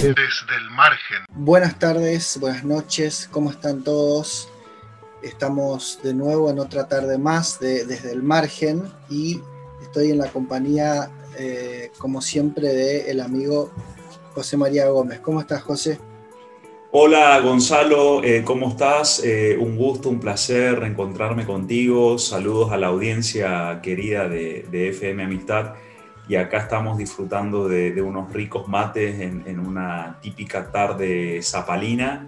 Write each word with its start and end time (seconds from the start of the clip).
Desde 0.00 0.56
el 0.56 0.70
margen. 0.70 1.18
Buenas 1.34 1.78
tardes, 1.78 2.38
buenas 2.40 2.64
noches, 2.64 3.28
¿cómo 3.30 3.50
están 3.50 3.82
todos? 3.84 4.48
Estamos 5.22 6.00
de 6.02 6.14
nuevo 6.14 6.50
en 6.50 6.58
otra 6.58 6.88
tarde 6.88 7.18
más 7.18 7.60
de 7.60 7.84
Desde 7.84 8.12
el 8.12 8.22
margen 8.22 8.90
y 9.10 9.40
estoy 9.82 10.10
en 10.10 10.18
la 10.18 10.28
compañía, 10.28 11.10
eh, 11.36 11.90
como 11.98 12.20
siempre, 12.22 12.68
de 12.68 13.10
amigo 13.20 13.70
José 14.34 14.56
María 14.56 14.88
Gómez. 14.88 15.20
¿Cómo 15.20 15.40
estás, 15.40 15.62
José? 15.62 16.00
Hola 16.90 17.38
Gonzalo, 17.40 18.24
eh, 18.24 18.42
¿cómo 18.42 18.70
estás? 18.70 19.22
Eh, 19.22 19.58
un 19.60 19.76
gusto, 19.76 20.08
un 20.08 20.18
placer 20.18 20.78
reencontrarme 20.78 21.44
contigo. 21.44 22.16
Saludos 22.16 22.72
a 22.72 22.78
la 22.78 22.86
audiencia 22.86 23.80
querida 23.82 24.26
de, 24.26 24.88
FM 24.88 25.22
Amistad. 25.22 25.74
Y 26.30 26.36
acá 26.36 26.56
estamos 26.60 26.96
disfrutando 26.96 27.68
de, 27.68 28.00
unos 28.00 28.32
ricos 28.32 28.68
mates 28.68 29.20
en, 29.20 29.60
una 29.60 30.18
típica 30.22 30.72
tarde 30.72 31.40
zapalina. 31.42 32.26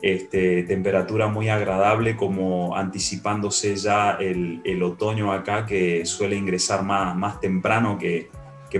Este, 0.00 0.62
temperatura 0.62 1.26
muy 1.26 1.48
agradable, 1.48 2.16
como 2.16 2.76
anticipándose 2.76 3.74
ya 3.74 4.12
el, 4.20 4.82
otoño 4.84 5.32
acá, 5.32 5.66
que 5.66 6.06
suele 6.06 6.36
ingresar 6.36 6.84
más, 6.84 7.40
temprano 7.40 7.98
que 7.98 8.30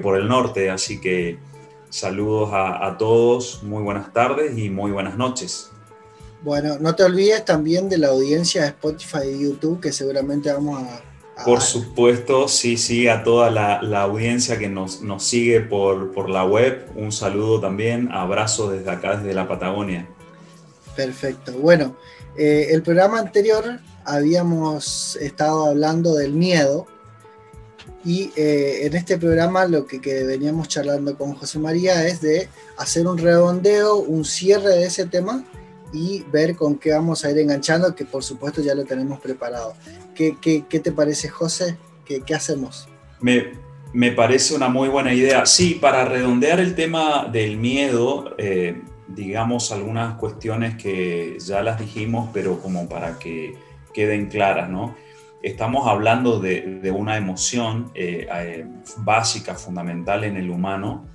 por 0.01 0.17
el 0.17 0.29
norte. 0.29 0.71
Así 0.71 1.01
que 1.01 1.50
Saludos 1.91 2.51
a, 2.53 2.97
todos, 2.99 3.65
muy 3.65 3.83
buenas 3.83 4.13
tardes 4.13 4.57
y 4.57 4.71
muy 4.71 4.93
buenas 4.93 5.17
noches. 5.17 5.73
Bueno, 6.43 6.79
no 6.79 6.95
te 6.95 7.03
olvides 7.03 7.45
también 7.45 7.89
de 7.89 7.99
la 7.99 8.09
audiencia 8.09 8.63
de 8.63 8.69
Spotify 8.69 9.27
y 9.35 9.43
YouTube, 9.43 9.81
que 9.81 9.91
seguramente 9.91 10.53
vamos 10.53 10.81
a... 10.81 11.45
por 11.45 11.61
supuesto, 11.61 12.47
sí, 12.47 12.77
sí, 12.77 13.09
a 13.09 13.25
toda 13.25 13.51
la, 13.51 14.03
audiencia 14.03 14.57
que 14.57 14.69
nos, 14.69 15.03
nos 15.03 15.25
sigue 15.25 15.63
por, 15.63 16.13
por, 16.13 16.31
la 16.31 16.45
web, 16.45 16.87
un 16.95 17.11
saludo 17.11 17.61
también, 17.61 18.09
abrazo 18.13 18.71
desde 18.71 18.89
acá, 18.89 19.17
desde 19.17 19.35
la 19.35 19.49
Patagonia. 19.49 20.09
Perfecto, 20.95 21.53
bueno, 21.55 21.97
eh, 22.37 22.69
el 22.71 22.83
programa 22.83 23.19
anterior 23.19 23.81
habíamos 24.05 25.17
estado 25.17 25.67
hablando 25.67 26.15
del 26.15 26.35
miedo, 26.35 26.87
y 28.05 28.31
eh, 28.37 28.87
en 28.87 28.97
este 28.97 29.19
programa 29.19 29.67
lo 29.67 29.87
que, 29.87 29.99
veníamos 30.25 30.69
charlando 30.69 31.17
con 31.17 31.35
José 31.35 31.59
María 31.59 32.07
es 32.07 32.21
de 32.21 32.49
hacer 32.79 33.07
un 33.07 33.19
redondeo, 33.19 33.97
un 33.97 34.25
cierre 34.25 34.71
de 34.71 34.85
ese 34.85 35.07
tema 35.07 35.45
y 35.93 36.25
ver 36.33 36.57
con 36.57 36.79
qué 36.79 36.93
vamos 36.93 37.25
a 37.25 37.31
ir 37.31 37.39
enganchando, 37.39 37.95
que 37.95 38.05
por 38.05 38.23
supuesto 38.23 38.63
ya 38.63 38.75
lo 38.75 38.85
tenemos 38.85 39.21
preparado. 39.21 39.75
¿Qué, 40.15 40.35
te 40.69 40.93
parece, 40.93 41.29
José? 41.29 41.77
¿Qué, 42.05 42.35
hacemos? 42.35 42.89
Me, 43.21 43.53
me, 43.93 44.13
parece 44.13 44.55
una 44.55 44.69
muy 44.69 44.89
buena 44.89 45.13
idea. 45.13 45.45
Sí, 45.47 45.79
para 45.81 46.05
redondear 46.05 46.61
el 46.61 46.75
tema 46.75 47.27
del 47.31 47.57
miedo, 47.57 48.35
eh, 48.39 48.83
digamos 49.09 49.73
algunas 49.73 50.17
cuestiones 50.17 50.77
que 50.77 51.39
ya 51.39 51.63
las 51.63 51.79
dijimos, 51.79 52.31
pero 52.33 52.61
como 52.61 52.89
para 52.89 53.19
que 53.19 53.57
queden 53.93 54.27
claras, 54.27 54.71
¿no? 54.71 54.95
Estamos 55.43 55.87
hablando 55.87 56.41
de, 56.41 56.91
una 56.95 57.17
emoción 57.17 57.91
eh, 57.95 58.27
eh, 58.33 58.67
básica, 58.99 59.55
fundamental 59.55 60.25
en 60.25 60.37
el 60.37 60.51
humano. 60.51 61.09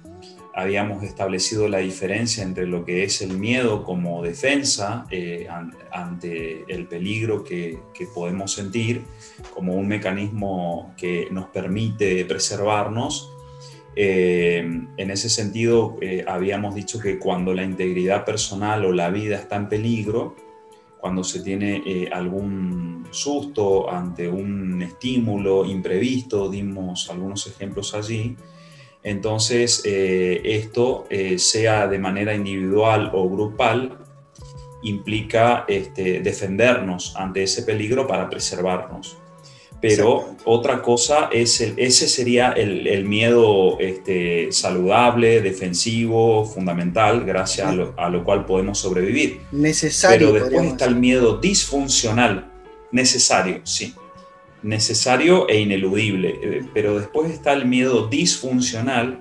Habíamos 0.54 1.04
establecido 1.04 1.68
la 1.68 1.80
diferencia 1.80 2.42
entre 2.42 2.66
lo 2.66 2.86
que 2.86 3.04
es 3.04 3.22
el 3.22 3.38
miedo 3.38 3.84
como 3.84 4.24
defensa 4.24 5.06
eh, 5.12 5.48
ante 5.92 6.64
el 6.70 6.88
peligro 6.88 7.44
que, 7.44 7.80
podemos 8.14 8.54
sentir, 8.54 9.04
como 9.54 9.76
un 9.76 9.88
mecanismo 9.88 10.94
que 10.98 11.28
nos 11.32 11.48
permite 11.48 12.24
preservarnos. 12.26 13.32
en 13.98 15.10
ese 15.12 15.30
sentido, 15.30 15.98
habíamos 16.26 16.74
dicho 16.76 17.00
que 17.00 17.20
cuando 17.20 17.54
la 17.54 17.64
integridad 17.64 18.24
personal 18.24 18.86
o 18.86 18.94
la 18.94 19.10
vida 19.10 19.36
está 19.36 19.58
en 19.58 19.68
peligro, 19.68 20.36
cuando 21.06 21.24
se 21.24 21.42
tiene 21.42 21.84
eh, 21.86 22.10
algún 22.12 23.06
susto 23.12 23.88
ante 23.92 24.28
un 24.28 24.82
estímulo 24.82 25.64
imprevisto, 25.64 26.50
dimos 26.50 27.12
algunos 27.12 27.46
ejemplos 27.46 27.94
allí. 27.94 28.36
Entonces, 29.04 29.84
eh, 29.86 30.42
esto, 30.44 31.06
eh, 31.12 31.38
sea 31.38 31.86
de 31.86 32.00
manera 32.00 32.34
individual 32.34 33.12
o 33.14 33.30
grupal, 33.30 34.00
implica 34.82 35.66
este, 35.68 36.22
defendernos 36.22 37.16
ante 37.16 37.44
ese 37.44 37.62
peligro 37.62 38.08
para 38.08 38.28
preservarnos. 38.28 39.16
Pero 39.82 40.36
otra 40.46 40.82
cosa 40.82 41.30
es, 41.32 41.62
el, 41.62 41.76
ese 41.78 42.08
sería 42.08 42.52
el, 42.52 43.06
miedo 43.06 43.78
este, 43.80 44.52
saludable, 44.52 45.42
defensivo, 45.42 46.46
fundamental, 46.46 47.24
gracias 47.26 47.68
a, 47.98 48.10
lo, 48.10 48.24
cual 48.24 48.46
podemos 48.46 48.80
sobrevivir. 48.80 49.42
Necesario. 49.52 50.32
Pero 50.32 50.46
después 50.46 50.72
está 50.72 50.86
el 50.86 50.96
miedo 50.96 51.38
disfuncional, 51.38 52.52
necesario, 52.92 53.62
sí. 53.64 53.94
Necesario 54.64 55.48
e 55.48 55.60
ineludible. 55.60 56.40
Eh, 56.42 56.66
pero 56.74 56.98
después 56.98 57.30
está 57.30 57.54
el 57.54 57.66
miedo 57.66 58.08
disfuncional, 58.08 59.20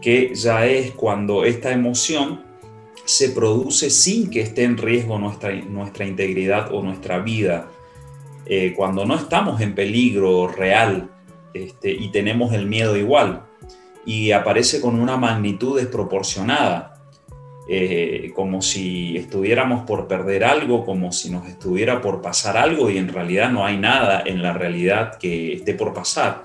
que 0.00 0.34
ya 0.34 0.66
es 0.66 0.92
cuando 0.92 1.44
esta 1.44 1.72
emoción 1.72 2.44
se 3.04 3.30
produce 3.30 3.90
sin 3.90 4.30
que 4.30 4.42
esté 4.42 4.62
en 4.62 4.76
riesgo 4.76 5.18
nuestra, 5.18 5.52
nuestra 5.52 6.06
integridad 6.06 6.72
o 6.72 6.82
nuestra 6.82 7.18
vida 7.18 7.71
eh, 8.54 8.74
cuando 8.76 9.06
no 9.06 9.14
estamos 9.14 9.62
en 9.62 9.74
peligro 9.74 10.46
real 10.46 11.08
este, 11.54 11.90
y 11.90 12.10
tenemos 12.10 12.52
el 12.52 12.66
miedo 12.66 12.98
igual 12.98 13.46
y 14.04 14.32
aparece 14.32 14.78
con 14.82 15.00
una 15.00 15.16
magnitud 15.16 15.78
desproporcionada, 15.80 17.02
eh, 17.66 18.30
como 18.34 18.60
si 18.60 19.16
estuviéramos 19.16 19.84
por 19.86 20.06
perder 20.06 20.44
algo, 20.44 20.84
como 20.84 21.12
si 21.12 21.30
nos 21.30 21.48
estuviera 21.48 22.02
por 22.02 22.20
pasar 22.20 22.58
algo 22.58 22.90
y 22.90 22.98
en 22.98 23.08
realidad 23.08 23.50
no 23.50 23.64
hay 23.64 23.78
nada 23.78 24.22
en 24.26 24.42
la 24.42 24.52
realidad 24.52 25.16
que 25.16 25.54
esté 25.54 25.72
por 25.72 25.94
pasar. 25.94 26.44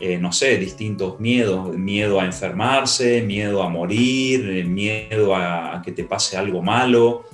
Eh, 0.00 0.18
no 0.18 0.32
sé, 0.32 0.58
distintos 0.58 1.20
miedos, 1.20 1.76
miedo 1.76 2.18
a 2.18 2.24
enfermarse, 2.24 3.22
miedo 3.22 3.62
a 3.62 3.68
morir, 3.68 4.66
miedo 4.66 5.36
a 5.36 5.82
que 5.84 5.92
te 5.92 6.02
pase 6.02 6.36
algo 6.36 6.62
malo, 6.62 7.26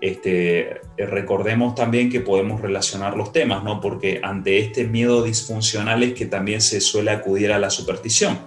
este, 0.00 0.80
recordemos 0.96 1.74
también 1.74 2.10
que 2.10 2.20
podemos 2.20 2.60
relacionar 2.60 3.16
los 3.16 3.32
temas, 3.32 3.62
¿no? 3.62 3.80
porque 3.80 4.20
ante 4.22 4.58
este 4.58 4.86
miedo 4.86 5.22
disfuncional 5.22 6.02
es 6.02 6.14
que 6.14 6.26
también 6.26 6.60
se 6.60 6.80
suele 6.80 7.10
acudir 7.10 7.52
a 7.52 7.58
la 7.58 7.70
superstición. 7.70 8.38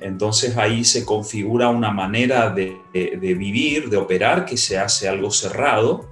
Entonces 0.00 0.56
ahí 0.56 0.84
se 0.84 1.04
configura 1.04 1.68
una 1.68 1.90
manera 1.90 2.50
de, 2.50 2.76
vivir, 2.92 3.88
de 3.88 3.96
operar, 3.96 4.44
que 4.44 4.56
se 4.56 4.78
hace 4.78 5.08
algo 5.08 5.30
cerrado 5.30 6.06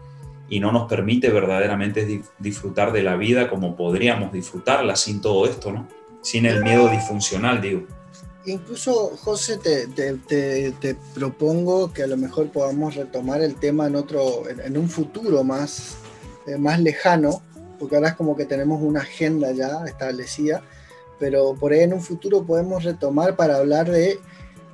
y 0.49 0.61
no 0.61 0.73
nos 0.73 0.89
permite 0.89 1.29
verdaderamente 1.29 2.23
disfrutar 2.39 2.93
de 2.93 3.03
la 3.03 3.17
vida 3.17 3.51
como 3.51 3.77
podríamos 3.77 4.33
disfrutarla 4.33 4.97
sin 4.97 5.21
todo 5.21 5.47
esto, 5.47 5.73
¿no? 5.73 5.89
sin 6.23 6.47
el 6.47 6.63
miedo 6.63 6.89
disfuncional, 6.89 7.61
digo 7.61 7.87
incluso, 8.47 9.17
José, 9.17 9.59
te, 9.59 10.97
propongo 11.15 11.93
que 11.93 12.03
a 12.03 12.07
lo 12.07 12.17
mejor 12.17 12.51
podamos 12.51 12.95
retomar 12.95 13.43
el 13.43 13.55
tema 13.57 13.87
en 13.87 13.97
otro, 13.97 14.49
en, 14.49 14.77
un 14.77 14.89
futuro 14.89 15.45
más, 15.45 15.97
eh, 16.47 16.57
más 16.57 16.81
lejano, 16.81 17.43
porque 17.79 17.97
ahora 17.97 18.09
es 18.09 18.15
como 18.15 18.37
que 18.37 18.45
tenemos 18.45 18.83
una 18.83 19.01
agenda 19.01 19.53
ya 19.53 19.85
establecida, 19.87 20.63
pero 21.19 21.55
por 21.55 21.73
ahí 21.73 21.81
en 21.81 21.93
un 21.93 22.03
futuro 22.03 22.45
podemos 22.45 22.85
retomar 22.85 23.37
para 23.37 23.57
hablar 23.57 23.91
de 23.91 24.19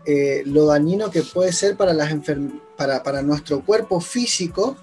eh, 0.07 0.43
lo 0.47 0.67
dañino 0.67 1.11
que 1.11 1.23
puede 1.23 1.53
ser 1.53 1.77
para, 1.77 1.93
las 1.93 2.13
para, 2.77 3.03
para 3.03 3.23
nuestro 3.23 3.65
cuerpo 3.65 4.01
físico, 4.01 4.77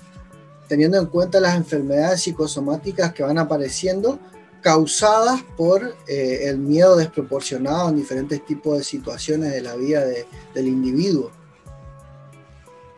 teniendo 0.67 0.97
en 0.97 1.05
cuenta 1.05 1.39
las 1.39 1.55
enfermedades 1.55 2.21
psicosomáticas 2.21 3.13
que 3.13 3.23
van 3.23 3.37
apareciendo, 3.37 4.19
causadas 4.63 5.43
por 5.57 5.95
eh, 6.07 6.39
el 6.45 6.57
miedo 6.57 6.95
desproporcionado 6.95 7.89
en 7.89 7.97
diferentes 7.97 8.43
tipos 8.45 8.77
de 8.77 8.83
situaciones 8.83 9.51
de 9.51 9.61
la 9.61 9.75
vida 9.75 10.03
del 10.55 10.67
individuo. 10.67 11.29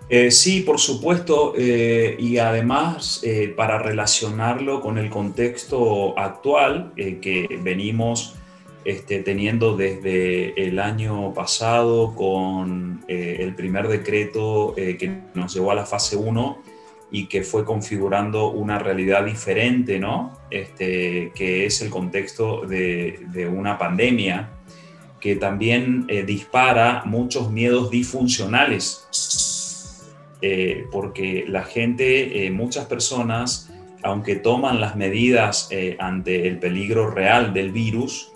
Eh, 0.07 0.29
sí, 0.29 0.61
por 0.61 0.79
supuesto, 0.79 1.53
eh, 1.57 2.15
y 2.19 2.37
además 2.37 3.23
para 3.57 3.79
relacionarlo 3.79 4.79
con 4.79 4.99
el 4.99 5.09
contexto 5.09 6.17
actual 6.17 6.93
que 6.95 7.59
venimos 7.63 8.35
este, 8.85 9.23
teniendo 9.23 9.75
desde 9.75 10.53
el 10.67 10.77
año 10.77 11.33
pasado 11.33 12.13
con 12.13 13.03
el 13.07 13.55
primer 13.55 13.87
decreto 13.87 14.75
que 14.75 15.21
nos 15.33 15.55
llevó 15.55 15.71
a 15.71 15.75
la 15.75 15.87
fase 15.87 16.15
1 16.15 16.74
y 17.11 17.27
que 17.27 17.43
fue 17.43 17.63
configurando 17.63 18.49
una 18.49 18.79
realidad 18.79 19.25
diferente, 19.25 19.99
¿no? 19.99 20.39
Este, 20.49 21.31
que 21.35 21.65
es 21.65 21.81
el 21.81 21.89
contexto 21.89 22.61
de, 22.65 23.49
una 23.51 23.77
pandemia 23.77 24.49
que 25.19 25.35
también 25.35 26.05
eh, 26.07 26.23
dispara 26.23 27.03
muchos 27.05 27.51
miedos 27.51 27.89
disfuncionales. 27.89 29.07
eh, 30.41 30.85
porque 30.91 31.45
la 31.47 31.63
gente, 31.63 32.49
muchas 32.51 32.85
personas, 32.85 33.71
aunque 34.03 34.35
toman 34.35 34.79
las 34.79 34.95
medidas 34.95 35.69
ante 35.97 36.47
el 36.47 36.59
peligro 36.59 37.09
real 37.09 37.53
del 37.53 37.71
virus, 37.71 38.35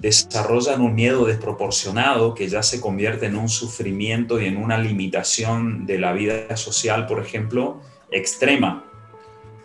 desarrollan 0.00 0.80
un 0.80 0.94
miedo 0.94 1.26
desproporcionado 1.26 2.34
que 2.34 2.48
ya 2.48 2.62
se 2.62 2.80
convierte 2.80 3.26
en 3.26 3.36
un 3.36 3.48
sufrimiento 3.48 4.40
y 4.40 4.46
en 4.46 4.56
una 4.56 4.78
limitación 4.78 5.84
de 5.84 5.98
la 5.98 6.12
vida 6.12 6.56
social, 6.56 7.06
por 7.06 7.20
ejemplo, 7.20 7.80
extrema. 8.10 8.84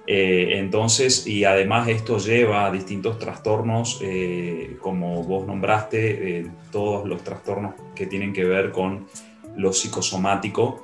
Eh, 0.07 0.59
entonces, 0.59 1.25
y 1.25 1.45
además 1.45 1.87
esto 1.87 2.19
lleva 2.19 2.67
a 2.67 2.71
distintos 2.71 3.17
trastornos, 3.17 3.99
eh, 4.03 4.77
como 4.79 5.23
vos 5.23 5.47
nombraste, 5.47 6.39
eh, 6.39 6.47
todos 6.71 7.07
los 7.07 7.23
trastornos 7.23 7.73
que 7.95 8.05
tienen 8.05 8.31
que 8.31 8.43
ver 8.43 8.71
con 8.71 9.07
lo 9.55 9.73
psicosomático, 9.73 10.83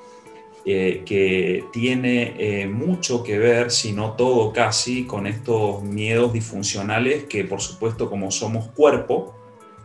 que 0.63 1.65
tiene 1.73 2.67
mucho 2.71 3.23
que 3.23 3.39
ver, 3.39 3.71
si 3.71 3.93
no 3.93 4.11
todo 4.11 4.53
casi, 4.53 5.05
con 5.05 5.25
estos 5.25 5.81
miedos 5.81 6.33
disfuncionales 6.33 7.23
que 7.23 7.43
por 7.43 7.61
supuesto 7.61 8.11
como 8.11 8.29
somos 8.29 8.67
cuerpo, 8.67 9.35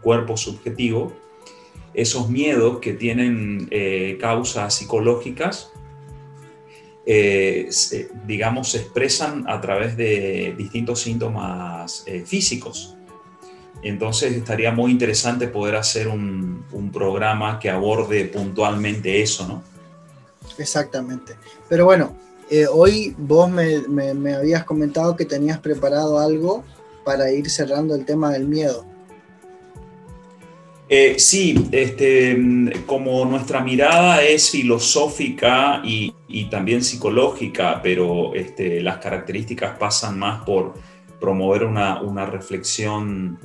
cuerpo 0.03 0.37
subjetivo, 0.37 1.15
esos 1.95 2.29
miedos 2.29 2.81
que 2.81 2.93
tienen 2.93 3.71
causas 4.21 4.75
psicológicas, 4.75 5.73
eh, 7.09 7.71
digamos, 8.27 8.73
se 8.73 8.79
expresan 8.79 9.49
a 9.49 9.61
través 9.61 9.97
de 9.97 10.55
distintos 10.59 11.01
síntomas 11.01 12.03
eh, 12.07 12.25
físicos. 12.27 12.97
Entonces 13.81 14.33
estaría 14.33 14.73
muy 14.73 14.91
interesante 14.91 15.47
poder 15.47 15.77
hacer 15.77 16.09
un, 16.09 16.57
programa 16.93 17.59
que 17.59 17.69
aborde 17.69 18.25
puntualmente 18.25 19.23
eso, 19.23 19.47
¿no? 19.47 19.63
Exactamente. 20.59 21.35
Pero 21.69 21.85
bueno, 21.85 22.17
eh, 22.51 22.67
hoy 22.67 23.15
vos 23.19 23.51
me, 23.51 23.81
me 23.89 24.35
habías 24.35 24.65
comentado 24.65 25.15
que 25.15 25.27
tenías 25.27 25.59
preparado 25.59 26.19
algo 26.19 26.65
para 27.05 27.31
ir 27.31 27.51
cerrando 27.51 27.95
el 27.95 28.05
tema 28.05 28.31
del 28.33 28.49
miedo. 28.49 28.85
Eh, 30.89 31.17
sí, 31.19 31.69
este, 31.73 32.39
como 32.87 33.25
nuestra 33.25 33.61
mirada 33.61 34.23
es 34.23 34.51
filosófica 34.51 35.83
y, 35.85 36.15
también 36.51 36.85
psicológica, 36.85 37.81
pero 37.83 38.35
este, 38.35 38.81
las 38.81 38.99
características 38.99 39.77
pasan 39.79 40.19
más 40.19 40.45
por 40.45 40.75
promover 41.19 41.65
una, 41.65 42.27
reflexión 42.27 43.39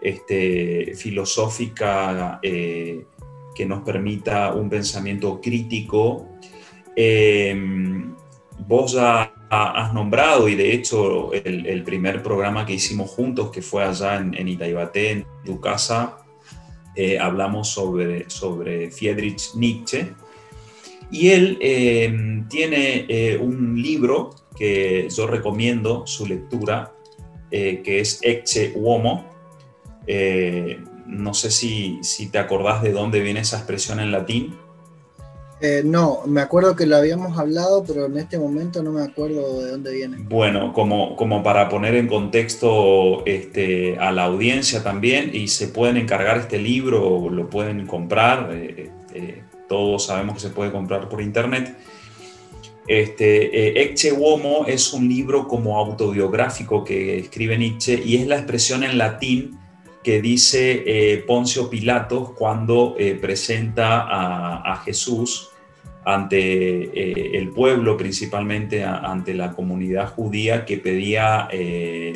este, 0.00 0.94
filosófica 0.94 2.38
eh, 2.42 3.04
que 3.54 3.66
nos 3.66 3.82
permita 3.82 4.54
un 4.54 4.70
pensamiento 4.70 5.40
crítico. 5.40 6.28
Em, 6.94 8.14
vos 8.66 8.92
ya 8.92 9.34
has 9.50 9.92
nombrado, 9.92 10.48
y 10.48 10.54
de 10.54 10.72
hecho 10.72 11.32
el, 11.32 11.82
primer 11.84 12.22
programa 12.22 12.64
que 12.64 12.74
hicimos 12.74 13.10
juntos, 13.10 13.50
que 13.50 13.60
fue 13.60 13.84
allá 13.84 14.16
en, 14.16 14.34
en 14.34 14.48
Itaibate, 14.48 15.10
en 15.10 15.26
tu 15.44 15.60
casa, 15.60 16.25
eh, 16.96 17.18
hablamos 17.18 17.68
sobre, 17.68 18.28
sobre 18.30 18.90
Friedrich 18.90 19.54
Nietzsche. 19.54 20.14
Y 21.10 21.28
él 21.28 21.58
eh, 21.60 22.42
tiene 22.48 23.04
eh, 23.08 23.36
un 23.36 23.80
libro 23.80 24.34
que 24.56 25.08
yo 25.14 25.26
recomiendo 25.26 26.06
su 26.06 26.26
lectura, 26.26 26.92
que 27.50 28.00
es 28.00 28.18
Ecce 28.22 28.72
Uomo. 28.74 29.24
no 31.06 31.32
sé 31.32 31.50
si, 31.50 31.98
si 32.02 32.28
te 32.28 32.38
acordás 32.38 32.82
de 32.82 32.92
dónde 32.92 33.20
viene 33.20 33.40
esa 33.40 33.58
expresión 33.58 34.00
en 34.00 34.10
latín. 34.10 34.56
Eh, 35.60 35.82
no, 35.84 36.20
me 36.26 36.42
acuerdo 36.42 36.76
que 36.76 36.84
lo 36.84 36.96
habíamos 36.96 37.38
hablado, 37.38 37.82
pero 37.86 38.06
en 38.06 38.18
este 38.18 38.38
momento 38.38 38.82
no 38.82 38.92
me 38.92 39.02
acuerdo 39.02 39.62
de 39.62 39.70
dónde 39.70 39.94
viene. 39.94 40.18
Bueno, 40.20 40.72
como, 40.74 41.16
como 41.16 41.42
para 41.42 41.68
poner 41.70 41.94
en 41.94 42.06
contexto 42.08 43.24
este, 43.24 43.98
a 43.98 44.12
la 44.12 44.24
audiencia 44.24 44.82
también, 44.82 45.30
y 45.32 45.48
se 45.48 45.68
pueden 45.68 45.96
encargar 45.96 46.36
este 46.36 46.58
libro, 46.58 47.30
lo 47.30 47.48
pueden 47.48 47.86
comprar, 47.86 48.50
eh, 48.52 48.90
eh, 49.14 49.42
todos 49.66 50.06
sabemos 50.06 50.34
que 50.34 50.40
se 50.42 50.50
puede 50.50 50.70
comprar 50.70 51.08
por 51.08 51.22
internet. 51.22 51.74
Este, 52.86 53.82
Ecce 53.82 54.12
Uomo 54.12 54.66
es 54.68 54.92
un 54.92 55.08
libro 55.08 55.48
como 55.48 55.78
autobiográfico 55.78 56.84
que 56.84 57.18
escribe 57.18 57.58
Nietzsche 57.58 58.00
y 58.04 58.16
es 58.16 58.28
la 58.28 58.36
expresión 58.36 58.84
en 58.84 58.98
latín 58.98 59.58
que 60.06 60.22
dice 60.22 60.84
eh, 60.86 61.24
Poncio 61.26 61.68
Pilatos 61.68 62.30
cuando 62.30 62.94
eh, 62.96 63.18
presenta 63.20 64.06
a, 64.06 64.76
Jesús 64.84 65.50
ante 66.04 66.38
eh, 66.38 67.36
el 67.36 67.48
pueblo, 67.48 67.96
principalmente 67.96 68.84
ante 68.84 69.34
la 69.34 69.50
comunidad 69.50 70.14
judía 70.14 70.64
que 70.64 70.76
pedía 70.76 71.48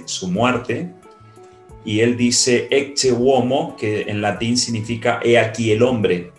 su 0.04 0.28
muerte. 0.28 0.92
Y 1.84 1.98
él 1.98 2.16
dice 2.16 2.68
ecce 2.70 3.10
uomo, 3.10 3.74
que 3.76 4.02
en 4.02 4.20
latín 4.20 4.56
significa 4.56 5.18
he 5.24 5.36
aquí 5.36 5.72
el 5.72 5.82
hombre. 5.82 6.30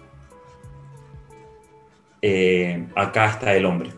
acá 2.96 3.30
está 3.30 3.58
el 3.58 3.66
hombre. 3.66 3.90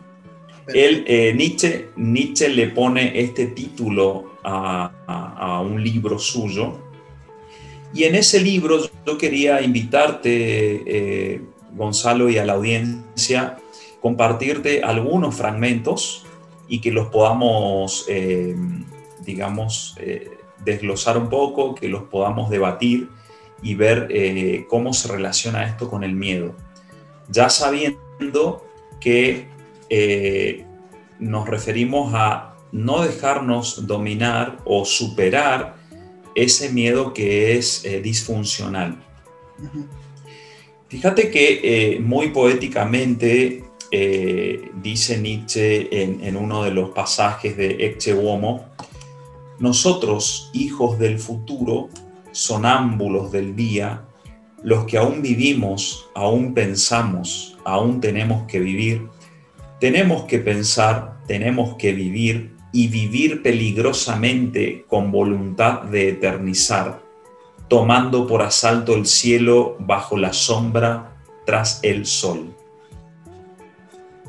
Él, 0.73 1.05
Nietzsche, 1.37 1.89
Nietzsche 1.97 2.49
le 2.49 2.69
pone 2.69 3.19
este 3.19 3.45
título 3.45 4.39
a 4.43 5.61
un 5.63 5.83
libro 5.83 6.17
suyo 6.17 6.82
y 7.93 8.05
en 8.05 8.15
ese 8.15 8.39
libro 8.41 8.79
yo 9.05 9.17
quería 9.17 9.61
invitarte, 9.61 10.83
eh, 10.85 11.41
Gonzalo, 11.73 12.29
y 12.29 12.37
a 12.39 12.45
la 12.45 12.53
audiencia, 12.53 13.57
compartirte 14.01 14.83
algunos 14.83 15.35
fragmentos 15.35 16.25
y 16.67 16.81
que 16.81 16.91
los 16.91 17.07
podamos, 17.07 18.05
eh, 18.09 18.55
digamos, 19.21 19.95
eh, 19.99 20.31
desglosar 20.65 21.17
un 21.17 21.29
poco, 21.29 21.75
que 21.75 21.87
los 21.87 22.03
podamos 22.03 22.49
debatir 22.49 23.09
y 23.61 23.75
ver 23.75 24.09
cómo 24.67 24.91
se 24.91 25.07
relaciona 25.07 25.65
esto 25.65 25.89
con 25.89 26.03
el 26.03 26.15
miedo. 26.15 26.53
Ya 27.29 27.49
sabiendo 27.49 28.65
que 28.99 29.47
nos 31.19 31.47
referimos 31.47 32.13
a 32.13 32.55
no 32.73 33.03
dejarnos 33.03 33.87
dominar 33.87 34.57
o 34.65 34.83
superar 34.83 35.75
ese 36.35 36.71
miedo 36.71 37.13
que 37.13 37.57
es 37.57 37.85
eh, 37.85 38.01
disfuncional. 38.01 38.97
Fíjate 40.89 41.31
que 41.31 41.61
eh, 41.63 41.99
muy 41.99 42.29
poéticamente 42.29 43.63
eh, 43.89 44.71
dice 44.81 45.19
Nietzsche 45.19 46.03
en, 46.03 46.35
uno 46.35 46.63
de 46.63 46.71
los 46.71 46.91
pasajes 46.91 47.57
de 47.57 47.85
Ecce 47.85 48.13
Uomo, 48.13 48.65
nosotros, 49.59 50.49
hijos 50.53 50.99
del 50.99 51.19
futuro, 51.19 51.89
sonámbulos 52.31 53.31
del 53.31 53.55
día, 53.55 54.05
los 54.63 54.85
que 54.85 54.97
aún 54.97 55.21
vivimos, 55.21 56.09
aún 56.15 56.53
pensamos, 56.53 57.57
aún 57.65 58.01
tenemos 58.01 58.47
que 58.47 58.59
vivir, 58.59 59.07
tenemos 59.79 60.23
que 60.23 60.39
pensar, 60.39 61.19
tenemos 61.27 61.75
que 61.75 61.93
vivir, 61.93 62.52
y 62.73 62.87
vivir 62.87 63.43
peligrosamente 63.43 64.85
con 64.89 65.11
voluntad 65.11 65.83
de 65.83 66.09
eternizar, 66.09 67.01
tomando 67.69 68.27
por 68.27 68.41
asalto 68.41 68.95
el 68.95 69.05
cielo 69.05 69.77
bajo 69.79 70.17
la 70.17 70.33
sombra 70.33 71.15
tras 71.45 71.79
el 71.83 72.07
sol. 72.07 72.53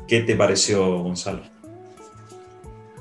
¿Qué 0.07 0.21
te 0.21 0.35
pareció, 0.35 0.99
Gonzalo? 0.99 1.41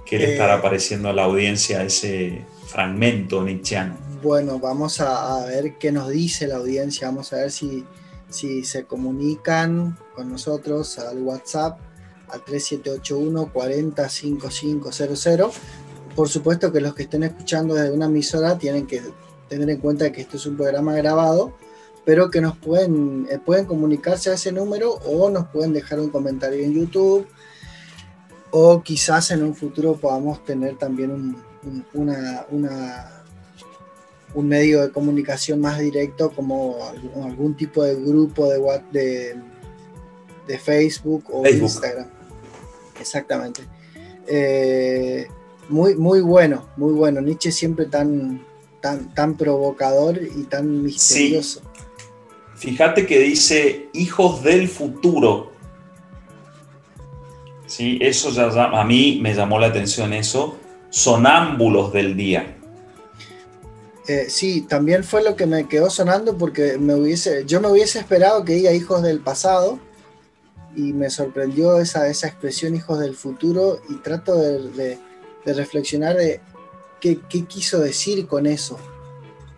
¿Qué 0.07 0.19
le 0.19 0.33
estará 0.33 0.57
eh, 0.57 0.61
pareciendo 0.63 1.11
a 1.11 1.13
la 1.13 1.25
audiencia 1.25 1.83
ese 1.83 2.45
fragmento 2.67 3.43
nietzscheano? 3.45 3.99
Bueno, 4.23 4.59
vamos 4.59 5.01
a, 5.03 5.45
ver 5.45 5.77
qué 5.79 5.93
nos 5.93 6.09
dice 6.09 6.47
la 6.47 6.57
audiencia, 6.57 7.09
vamos 7.09 7.35
a 7.35 7.37
ver 7.37 7.51
si, 7.51 7.85
si 8.31 8.65
se 8.65 8.87
comunican 8.87 9.99
con 10.15 10.31
nosotros 10.31 10.99
al 10.99 11.21
WhatsApp 11.21 11.79
al 12.35 12.45
3781 12.45 13.53
405500. 13.53 15.55
Por 16.15 16.29
supuesto 16.29 16.71
que 16.73 16.81
los 16.81 16.95
que 16.95 17.03
estén 17.05 17.23
escuchando 17.25 17.75
desde 17.75 17.93
una 17.93 18.07
emisora 18.07 18.59
tienen 18.59 18.87
que 18.87 19.03
tener 19.49 19.69
en 19.71 19.79
cuenta 19.79 20.13
que 20.13 20.21
esto 20.23 20.37
es 20.37 20.47
un 20.47 20.57
programa 20.57 20.95
grabado, 20.95 21.55
pero 22.05 22.31
que 22.31 22.41
nos 22.41 22.57
pueden, 22.59 23.27
eh, 23.31 23.39
pueden 23.45 23.67
comunicarse 23.67 24.31
a 24.31 24.35
ese 24.35 24.53
número 24.53 24.93
o 24.93 25.31
nos 25.31 25.49
pueden 25.49 25.73
dejar 25.73 25.99
un 26.01 26.11
comentario 26.11 26.65
en 26.65 26.75
YouTube 26.75 27.27
o 28.51 28.83
quizás 28.83 29.31
en 29.33 29.43
un 29.43 29.55
futuro 29.55 29.97
podamos 29.97 30.45
tener 30.45 30.77
también 30.77 31.11
un, 31.11 31.37
una, 31.95 32.47
un 34.35 34.49
medio 34.49 34.83
de 34.83 34.91
comunicación 34.91 35.61
más 35.61 35.79
directo 35.79 36.31
como 36.31 36.77
algún, 37.25 37.57
tipo 37.57 37.83
de 37.83 37.97
grupo 37.97 38.49
de, 38.49 38.61
de, 38.93 39.37
de 40.47 40.59
Facebook 40.59 41.25
o 41.33 41.47
Instagram. 41.47 42.07
Exactamente. 43.01 43.63
Eh, 44.27 45.29
muy, 45.69 45.95
muy 45.97 46.21
bueno, 46.21 46.69
muy 46.77 46.93
bueno. 46.93 47.21
Nietzsche 47.21 47.53
siempre 47.53 47.87
tan, 47.87 48.45
tan, 48.81 49.15
tan 49.15 49.37
provocador 49.37 50.21
y 50.23 50.45
tan 50.45 50.83
misterioso. 50.83 51.63
Fíjate 52.57 53.07
que 53.07 53.19
dice 53.19 53.89
hijos 53.93 54.43
del 54.43 54.69
futuro. 54.69 55.53
Sí, 57.67 57.99
eso 58.01 58.31
ya, 58.31 58.47
a 58.65 58.85
mí 58.85 59.19
me 59.21 59.35
llamó 59.35 59.59
la 59.59 59.67
atención 59.67 60.13
eso, 60.13 60.57
sonámbulos 60.91 61.93
del 61.93 62.17
día. 62.17 62.57
Eh, 64.07 64.27
sí, 64.29 64.61
también 64.63 65.03
fue 65.03 65.25
lo 65.25 65.35
que 65.35 65.47
me 65.47 65.67
quedó 65.67 65.89
sonando 65.89 66.37
porque 66.37 66.77
me 66.79 66.95
hubiese, 66.95 67.45
yo 67.47 67.61
me 67.61 67.69
hubiese 67.69 67.99
esperado 67.99 68.45
que 68.45 68.53
diga 68.55 68.73
hijos 68.73 69.03
del 69.03 69.21
pasado 69.21 69.79
y 70.77 70.93
me 70.93 71.11
sorprendió 71.11 71.79
esa, 71.79 72.09
esa 72.09 72.29
expresión 72.29 72.75
hijos 72.75 72.99
del 72.99 73.15
futuro 73.15 73.81
y 73.89 73.97
trato 73.97 74.37
de, 74.37 74.99
reflexionar 75.45 76.17
de 76.17 76.41
qué, 77.01 77.19
quiso 77.47 77.81
decir 77.81 78.27
con 78.27 78.47
eso, 78.47 78.79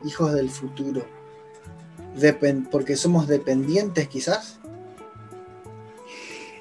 hijos 0.04 0.32
del 0.32 0.50
futuro. 0.50 1.06
porque 2.70 2.96
somos 2.96 3.28
dependientes 3.28 4.08
quizás. 4.08 4.58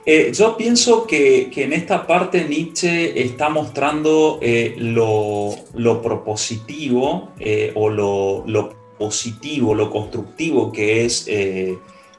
Eh, 0.07 0.31
yo 0.33 0.55
pienso 0.55 1.07
que, 1.07 1.51
en 1.55 1.73
esta 1.73 2.05
parte 2.05 2.45
Nietzsche 2.45 3.23
está 3.23 3.49
mostrando 3.49 4.37
eh, 4.41 4.75
lo, 4.77 5.55
propositivo 6.03 7.31
eh, 7.39 7.71
o 7.73 7.89
lo, 7.89 8.75
positivo, 8.99 9.73
lo 9.73 9.89
constructivo 9.89 10.71
que 10.71 11.05
es 11.05 11.27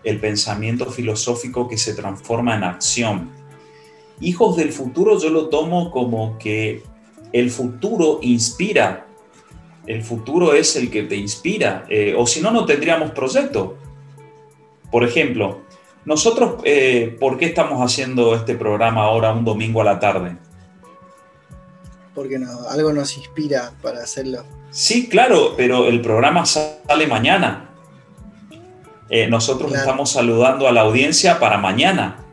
el 0.06 0.20
pensamiento 0.20 0.86
filosófico 0.86 1.68
que 1.68 1.76
se 1.76 1.92
transforma 1.92 2.54
en 2.54 2.62
acción. 2.64 3.32
Hijos 4.20 4.56
del 4.56 4.72
futuro 4.72 5.18
yo 5.18 5.30
lo 5.30 5.48
tomo 5.48 5.90
como 5.90 6.38
que 6.38 6.82
el 7.32 7.50
futuro 7.50 8.20
inspira, 8.22 9.08
el 9.86 10.02
futuro 10.04 10.54
es 10.54 10.76
el 10.76 10.90
que 10.90 11.02
te 11.02 11.16
inspira, 11.16 11.86
o 12.16 12.26
si 12.26 12.40
no, 12.40 12.52
no 12.52 12.64
tendríamos 12.64 13.10
proyecto. 13.10 13.76
Por 14.90 15.02
ejemplo, 15.02 15.62
nosotros, 16.04 16.62
eh, 16.62 17.16
¿por 17.18 17.36
qué 17.36 17.46
estamos 17.46 17.80
haciendo 17.82 18.36
este 18.36 18.54
programa 18.54 19.02
ahora 19.02 19.32
un 19.32 19.44
domingo 19.44 19.80
a 19.80 19.84
la 19.84 19.98
tarde? 19.98 20.36
Porque 22.14 22.38
no, 22.38 22.68
algo 22.70 22.92
nos 22.92 23.16
inspira 23.16 23.72
para 23.82 24.04
hacerlo. 24.04 24.44
Sí, 24.70 25.08
claro, 25.08 25.54
pero 25.56 25.88
el 25.88 26.00
programa 26.00 26.46
sale 26.46 27.08
mañana. 27.08 27.70
Eh, 29.08 29.28
nosotros 29.28 29.72
estamos 29.72 30.10
saludando 30.10 30.66
a 30.66 30.72
la 30.72 30.82
audiencia 30.82 31.38
para 31.38 31.58
mañana. 31.58 32.24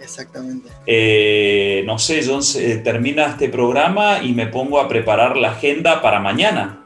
Exactamente. 0.00 0.70
Eh, 0.86 1.82
no 1.86 1.98
sé, 1.98 2.22
yo 2.22 2.38
termina 2.82 3.26
este 3.26 3.48
programa 3.48 4.22
y 4.22 4.32
me 4.32 4.46
pongo 4.46 4.80
a 4.80 4.88
preparar 4.88 5.36
la 5.36 5.52
agenda 5.52 6.02
para 6.02 6.20
mañana. 6.20 6.84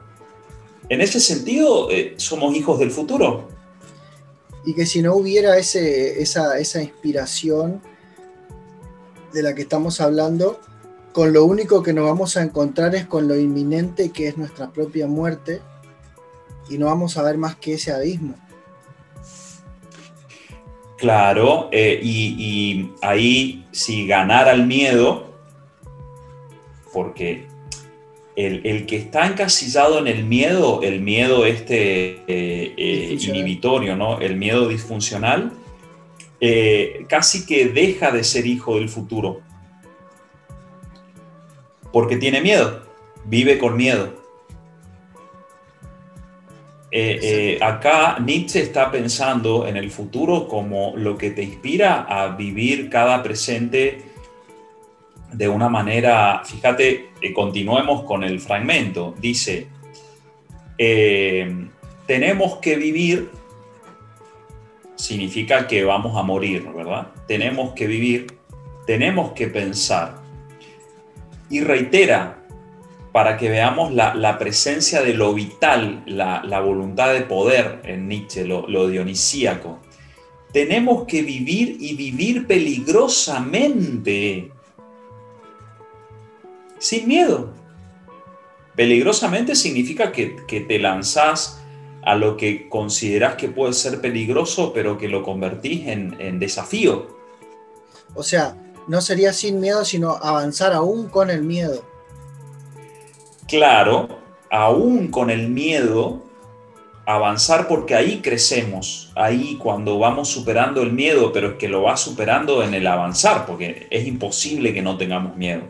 En 0.88 1.00
ese 1.00 1.20
sentido, 1.20 1.88
somos 2.16 2.54
hijos 2.56 2.78
del 2.78 2.90
futuro 2.90 3.48
y 4.68 4.74
que 4.74 4.84
si 4.84 5.00
no 5.00 5.14
hubiera 5.14 5.56
ese, 5.56 6.20
esa, 6.20 6.58
esa 6.58 6.82
inspiración 6.82 7.80
de 9.32 9.42
la 9.42 9.54
que 9.54 9.62
estamos 9.62 9.98
hablando, 10.00 10.60
con 11.12 11.32
lo 11.32 11.46
único 11.46 11.82
que 11.82 11.94
nos 11.94 12.04
vamos 12.04 12.36
a 12.36 12.42
encontrar 12.42 12.94
es 12.94 13.06
con 13.06 13.28
lo 13.28 13.36
inminente 13.38 14.10
que 14.10 14.28
es 14.28 14.36
nuestra 14.36 14.70
propia 14.70 15.06
muerte 15.06 15.62
y 16.68 16.76
no 16.76 16.84
vamos 16.84 17.16
a 17.16 17.22
ver 17.22 17.38
más 17.38 17.56
que 17.56 17.74
ese 17.74 17.92
abismo. 17.92 18.34
Claro, 20.98 21.68
eh, 21.70 22.00
y, 22.02 22.34
y, 22.36 22.92
ahí 23.02 23.64
si 23.70 24.04
ganara 24.08 24.50
el 24.50 24.66
miedo, 24.66 25.32
porque 26.92 27.46
el, 28.34 28.84
que 28.84 28.96
está 28.96 29.28
encasillado 29.28 30.00
en 30.00 30.08
el 30.08 30.24
miedo, 30.24 30.82
el 30.82 31.00
miedo 31.00 31.46
este 31.46 32.24
eh, 32.26 32.74
eh, 32.76 33.16
inhibitorio, 33.20 33.94
¿no? 33.94 34.18
el 34.18 34.36
miedo 34.36 34.66
disfuncional, 34.66 35.52
casi 37.08 37.46
que 37.46 37.68
deja 37.68 38.10
de 38.10 38.24
ser 38.24 38.48
hijo 38.48 38.74
del 38.74 38.88
futuro. 38.88 39.40
Porque 41.92 42.16
tiene 42.16 42.40
miedo, 42.40 42.82
vive 43.24 43.58
con 43.58 43.76
miedo. 43.76 44.17
Acá 47.60 48.18
Nietzsche 48.18 48.60
está 48.60 48.90
pensando 48.90 49.66
en 49.66 49.76
el 49.76 49.90
futuro 49.90 50.48
como 50.48 50.94
lo 50.96 51.18
que 51.18 51.30
te 51.30 51.42
inspira 51.42 52.06
a 52.08 52.28
vivir 52.36 52.88
cada 52.88 53.22
presente 53.22 54.08
de 55.32 55.48
una 55.48 55.68
manera, 55.68 56.42
fíjate, 56.44 57.10
eh, 57.20 57.32
continuemos 57.32 58.04
con 58.04 58.24
el 58.24 58.40
fragmento, 58.40 59.14
dice, 59.18 59.68
eh, 60.78 61.68
tenemos 62.06 62.56
que 62.58 62.76
vivir, 62.76 63.30
significa 64.96 65.66
que 65.66 65.84
vamos 65.84 66.16
a 66.16 66.22
morir, 66.22 66.66
¿verdad? 66.74 67.08
Tenemos 67.26 67.74
que 67.74 67.86
vivir, 67.86 68.26
tenemos 68.86 69.32
que 69.32 69.48
pensar. 69.48 70.16
Y 71.50 71.60
reitera, 71.60 72.37
para 73.12 73.36
que 73.36 73.48
veamos 73.48 73.92
la, 73.92 74.38
presencia 74.38 75.02
de 75.02 75.14
lo 75.14 75.34
vital, 75.34 76.02
la, 76.06 76.60
voluntad 76.60 77.12
de 77.12 77.22
poder 77.22 77.80
en 77.84 78.08
Nietzsche, 78.08 78.44
lo, 78.44 78.88
dionisíaco. 78.88 79.80
Tenemos 80.52 81.06
que 81.06 81.22
vivir 81.22 81.76
y 81.80 81.94
vivir 81.94 82.46
peligrosamente 82.46 84.50
sin 86.78 87.08
miedo. 87.08 87.52
Peligrosamente 88.76 89.56
significa 89.56 90.12
que, 90.12 90.36
te 90.46 90.78
lanzás 90.78 91.60
a 92.02 92.14
lo 92.14 92.36
que 92.36 92.68
consideras 92.68 93.34
que 93.34 93.48
puede 93.48 93.72
ser 93.72 94.00
peligroso, 94.00 94.72
pero 94.72 94.96
que 94.96 95.08
lo 95.08 95.22
convertís 95.22 95.88
en, 95.88 96.38
desafío. 96.38 97.18
O 98.14 98.22
sea, 98.22 98.56
no 98.86 99.00
sería 99.00 99.32
sin 99.32 99.60
miedo, 99.60 99.84
sino 99.84 100.16
avanzar 100.16 100.72
aún 100.72 101.08
con 101.08 101.30
el 101.30 101.42
miedo. 101.42 101.84
Claro, 103.48 104.08
aún 104.50 105.10
con 105.10 105.30
el 105.30 105.48
miedo, 105.48 106.22
avanzar 107.06 107.66
porque 107.66 107.94
ahí 107.94 108.20
crecemos, 108.20 109.10
ahí 109.16 109.56
cuando 109.56 109.98
vamos 109.98 110.28
superando 110.28 110.82
el 110.82 110.92
miedo, 110.92 111.32
pero 111.32 111.52
es 111.52 111.54
que 111.54 111.66
lo 111.66 111.80
vas 111.80 112.00
superando 112.00 112.62
en 112.62 112.74
el 112.74 112.86
avanzar, 112.86 113.46
porque 113.46 113.86
es 113.90 114.06
imposible 114.06 114.74
que 114.74 114.82
no 114.82 114.98
tengamos 114.98 115.34
miedo. 115.34 115.62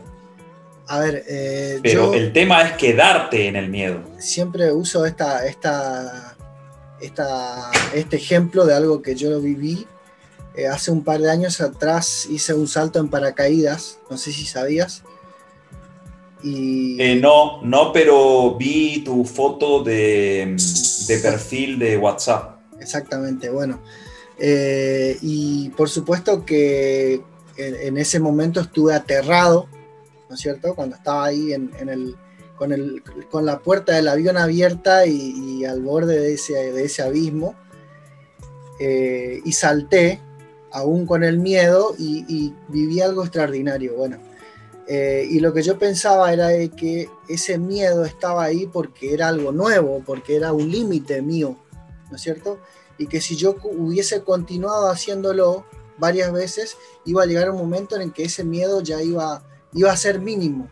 A 0.88 0.98
ver, 0.98 1.22
eh, 1.28 1.78
pero 1.80 2.14
el 2.14 2.32
tema 2.32 2.62
es 2.62 2.72
quedarte 2.72 3.46
en 3.46 3.54
el 3.54 3.68
miedo. 3.68 4.00
Siempre 4.18 4.72
uso 4.72 5.06
esta, 5.06 5.46
esta, 5.46 6.36
esta, 7.00 7.70
este 7.94 8.16
ejemplo 8.16 8.66
de 8.66 8.74
algo 8.74 9.00
que 9.00 9.14
yo 9.14 9.40
viví. 9.40 9.86
Eh, 10.56 10.66
hace 10.66 10.90
un 10.90 11.04
par 11.04 11.20
de 11.20 11.30
años 11.30 11.60
atrás 11.60 12.26
hice 12.28 12.54
un 12.54 12.66
salto 12.66 12.98
en 12.98 13.08
paracaídas, 13.08 14.00
no 14.10 14.16
sé 14.16 14.32
si 14.32 14.44
sabías. 14.44 15.04
Y... 16.42 17.00
Eh, 17.00 17.16
no, 17.16 17.62
no, 17.62 17.92
pero 17.92 18.56
vi 18.56 19.02
tu 19.04 19.24
foto 19.24 19.82
de, 19.82 20.56
de 21.06 21.18
perfil 21.18 21.78
de 21.78 21.96
WhatsApp. 21.96 22.60
Exactamente, 22.80 23.50
bueno. 23.50 23.80
y 24.38 25.68
por 25.70 25.88
supuesto 25.88 26.44
que 26.44 27.20
en 27.56 27.98
ese 27.98 28.20
momento 28.20 28.60
estuve 28.60 28.94
aterrado 28.94 29.68
¿no 30.28 30.34
es 30.34 30.40
cierto? 30.40 30.74
Cuando 30.74 30.96
estaba 30.96 31.26
ahí 31.26 31.52
en, 31.52 31.70
el, 31.88 32.16
con, 32.56 32.72
el, 32.72 33.02
con, 33.30 33.46
la 33.46 33.60
puerta 33.60 33.94
del 33.94 34.08
avión 34.08 34.36
abierta 34.36 35.06
y, 35.06 35.64
al 35.64 35.82
borde 35.82 36.18
de 36.18 36.34
ese, 36.34 36.72
de 36.72 36.84
ese 36.84 37.02
abismo, 37.02 37.54
eh, 38.80 39.40
y 39.44 39.52
salté, 39.52 40.20
aún 40.70 41.06
con 41.06 41.24
el 41.24 41.38
miedo, 41.38 41.94
y, 41.98 42.54
viví 42.68 43.00
algo 43.00 43.22
extraordinario. 43.22 43.94
Bueno, 43.94 44.18
eh, 44.88 45.26
y 45.30 45.40
lo 45.40 45.52
que 45.52 45.62
yo 45.62 45.78
pensaba 45.78 46.32
era 46.32 46.48
que 46.70 47.10
ese 47.28 47.58
miedo 47.58 48.04
estaba 48.04 48.44
ahí 48.44 48.66
porque 48.66 49.12
era 49.12 49.28
algo 49.28 49.52
nuevo, 49.52 50.02
porque 50.04 50.34
era 50.34 50.52
un 50.52 50.70
límite 50.70 51.20
mío, 51.20 51.56
¿no 52.10 52.16
es 52.16 52.22
cierto? 52.22 52.58
Y 52.96 53.06
que 53.06 53.20
si 53.20 53.36
yo 53.36 53.54
hubiese 53.62 54.22
continuado 54.22 54.88
haciéndolo 54.88 55.66
varias 55.98 56.32
veces, 56.32 56.76
iba 57.04 57.22
a 57.22 57.26
llegar 57.26 57.50
un 57.50 57.58
momento 57.58 57.96
en 57.96 58.02
el 58.02 58.12
que 58.12 58.24
ese 58.24 58.44
miedo 58.44 58.80
ya 58.80 59.02
iba 59.02 59.44
iba 59.72 59.92
a 59.92 59.96
ser 59.96 60.20
mínimo, 60.20 60.68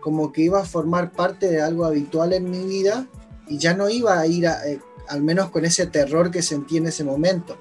como 0.00 0.32
que 0.32 0.42
iba 0.42 0.60
a 0.60 0.64
formar 0.64 1.12
parte 1.12 1.48
de 1.48 1.60
algo 1.60 1.84
habitual 1.84 2.32
en 2.32 2.50
mi 2.50 2.64
vida 2.64 3.06
y 3.48 3.58
ya 3.58 3.74
no 3.74 3.88
iba 3.88 4.18
a 4.18 4.26
ir 4.26 4.46
eh, 4.46 4.80
al 5.08 5.22
menos 5.22 5.50
con 5.50 5.64
ese 5.64 5.86
terror 5.86 6.30
que 6.30 6.42
sentí 6.42 6.78
en 6.78 6.86
ese 6.86 7.04
momento. 7.04 7.56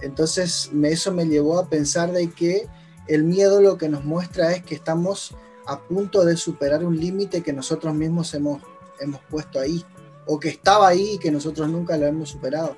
Entonces 0.00 0.70
eso 0.84 1.12
me 1.12 1.26
llevó 1.26 1.58
a 1.58 1.68
pensar 1.68 2.12
de 2.12 2.30
que 2.30 2.68
el 3.08 3.24
miedo 3.24 3.60
lo 3.60 3.78
que 3.78 3.88
nos 3.88 4.04
muestra 4.04 4.52
es 4.52 4.62
que 4.62 4.74
estamos 4.74 5.34
a 5.66 5.80
punto 5.80 6.24
de 6.24 6.36
superar 6.36 6.84
un 6.84 6.98
límite 6.98 7.42
que 7.42 7.52
nosotros 7.52 7.94
mismos 7.94 8.32
hemos, 8.34 8.62
hemos 9.00 9.20
puesto 9.28 9.58
ahí, 9.58 9.84
o 10.26 10.38
que 10.38 10.48
estaba 10.48 10.88
ahí 10.88 11.14
y 11.14 11.18
que 11.18 11.30
nosotros 11.30 11.68
nunca 11.68 11.96
lo 11.96 12.06
hemos 12.06 12.30
superado. 12.30 12.76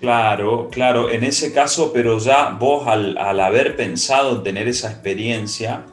Claro, 0.00 0.68
claro, 0.68 1.10
en 1.10 1.22
ese 1.22 1.52
caso, 1.52 1.92
pero 1.92 2.18
ya 2.18 2.50
vos 2.50 2.88
al, 2.88 3.16
haber 3.18 3.76
pensado 3.76 4.36
en 4.36 4.42
tener 4.42 4.66
esa 4.66 4.90
experiencia, 4.90 5.84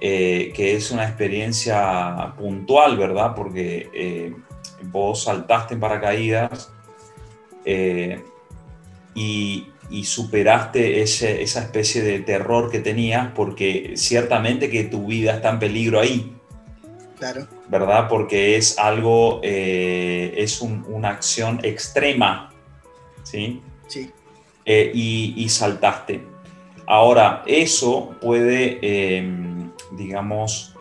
eh, 0.00 0.52
que 0.54 0.76
es 0.76 0.90
una 0.90 1.04
experiencia 1.04 2.34
puntual, 2.38 2.98
¿verdad? 2.98 3.34
Porque 3.34 3.88
eh, 3.94 4.36
vos 4.82 5.24
saltaste 5.24 5.74
en 5.74 5.80
paracaídas 5.80 6.70
eh, 7.64 8.22
y 9.14 9.68
y 9.90 10.04
superaste 10.04 11.02
ese, 11.02 11.42
esa 11.42 11.60
especie 11.60 12.02
de 12.02 12.20
terror 12.20 12.70
que 12.70 12.80
tenías 12.80 13.32
porque 13.34 13.92
ciertamente 13.96 14.70
que 14.70 14.84
tu 14.84 15.06
vida 15.06 15.34
está 15.34 15.50
en 15.50 15.58
peligro 15.58 16.00
ahí. 16.00 16.32
Claro. 17.18 17.46
¿Verdad? 17.68 18.08
Porque 18.08 18.56
es 18.56 18.78
algo, 18.78 19.40
eh, 19.42 20.34
es 20.36 20.60
una 20.60 21.10
acción 21.10 21.60
extrema, 21.62 22.52
¿sí? 23.22 23.62
Sí. 23.86 24.10
Eh, 24.64 24.90
y, 24.94 25.48
saltaste. 25.48 26.22
Ahora, 26.86 27.42
eso 27.46 28.14
puede, 28.20 28.78
em, 29.16 29.70
digamos, 29.92 30.74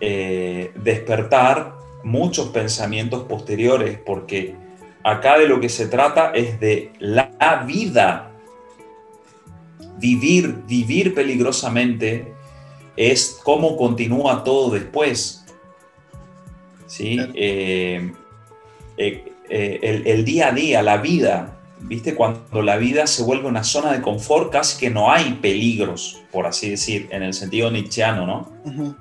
eh, 0.00 0.72
despertar 0.74 1.74
muchos 2.02 2.48
pensamientos 2.48 3.24
posteriores, 3.24 3.98
porque 3.98 4.54
acá 5.02 5.38
de 5.38 5.46
lo 5.46 5.60
que 5.60 5.68
se 5.68 5.86
trata 5.86 6.32
es 6.34 6.58
de 6.60 6.92
la 6.98 7.64
vida. 7.66 8.32
Vivir, 9.98 10.62
vivir 10.66 11.14
peligrosamente 11.14 12.32
es 12.96 13.40
cómo 13.42 13.76
continúa 13.76 14.44
todo 14.44 14.70
después. 14.70 15.44
¿Sí? 16.86 17.18
Eh, 17.34 18.12
el, 18.96 20.06
el, 20.06 20.24
día 20.24 20.48
a 20.48 20.52
día, 20.52 20.82
la 20.82 20.98
vida, 20.98 21.56
¿viste? 21.80 22.14
Cuando 22.14 22.62
la 22.62 22.76
vida 22.76 23.06
se 23.06 23.22
vuelve 23.22 23.48
una 23.48 23.64
zona 23.64 23.92
de 23.92 24.02
confort, 24.02 24.52
casi 24.52 24.78
que 24.78 24.90
no 24.90 25.10
hay 25.10 25.34
peligros, 25.34 26.22
por 26.32 26.46
así 26.46 26.70
decir, 26.70 27.08
en 27.10 27.22
el 27.22 27.34
sentido 27.34 27.70
nietzscheano, 27.70 28.26
¿no? 28.26 28.96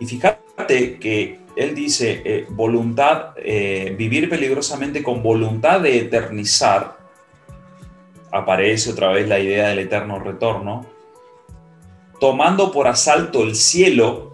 Y 0.00 0.06
fíjate 0.06 0.98
que 0.98 1.40
él 1.56 1.74
dice, 1.74 2.22
eh, 2.24 2.46
voluntad, 2.50 3.34
eh, 3.36 3.94
vivir 3.98 4.28
peligrosamente 4.28 5.02
con 5.02 5.22
voluntad 5.22 5.80
de 5.80 5.98
eternizar, 5.98 6.97
aparece 8.30 8.90
otra 8.92 9.08
vez 9.08 9.28
la 9.28 9.38
idea 9.38 9.68
del 9.68 9.80
eterno 9.80 10.18
retorno, 10.18 10.86
tomando 12.20 12.72
por 12.72 12.88
asalto 12.88 13.42
el 13.42 13.54
cielo 13.54 14.32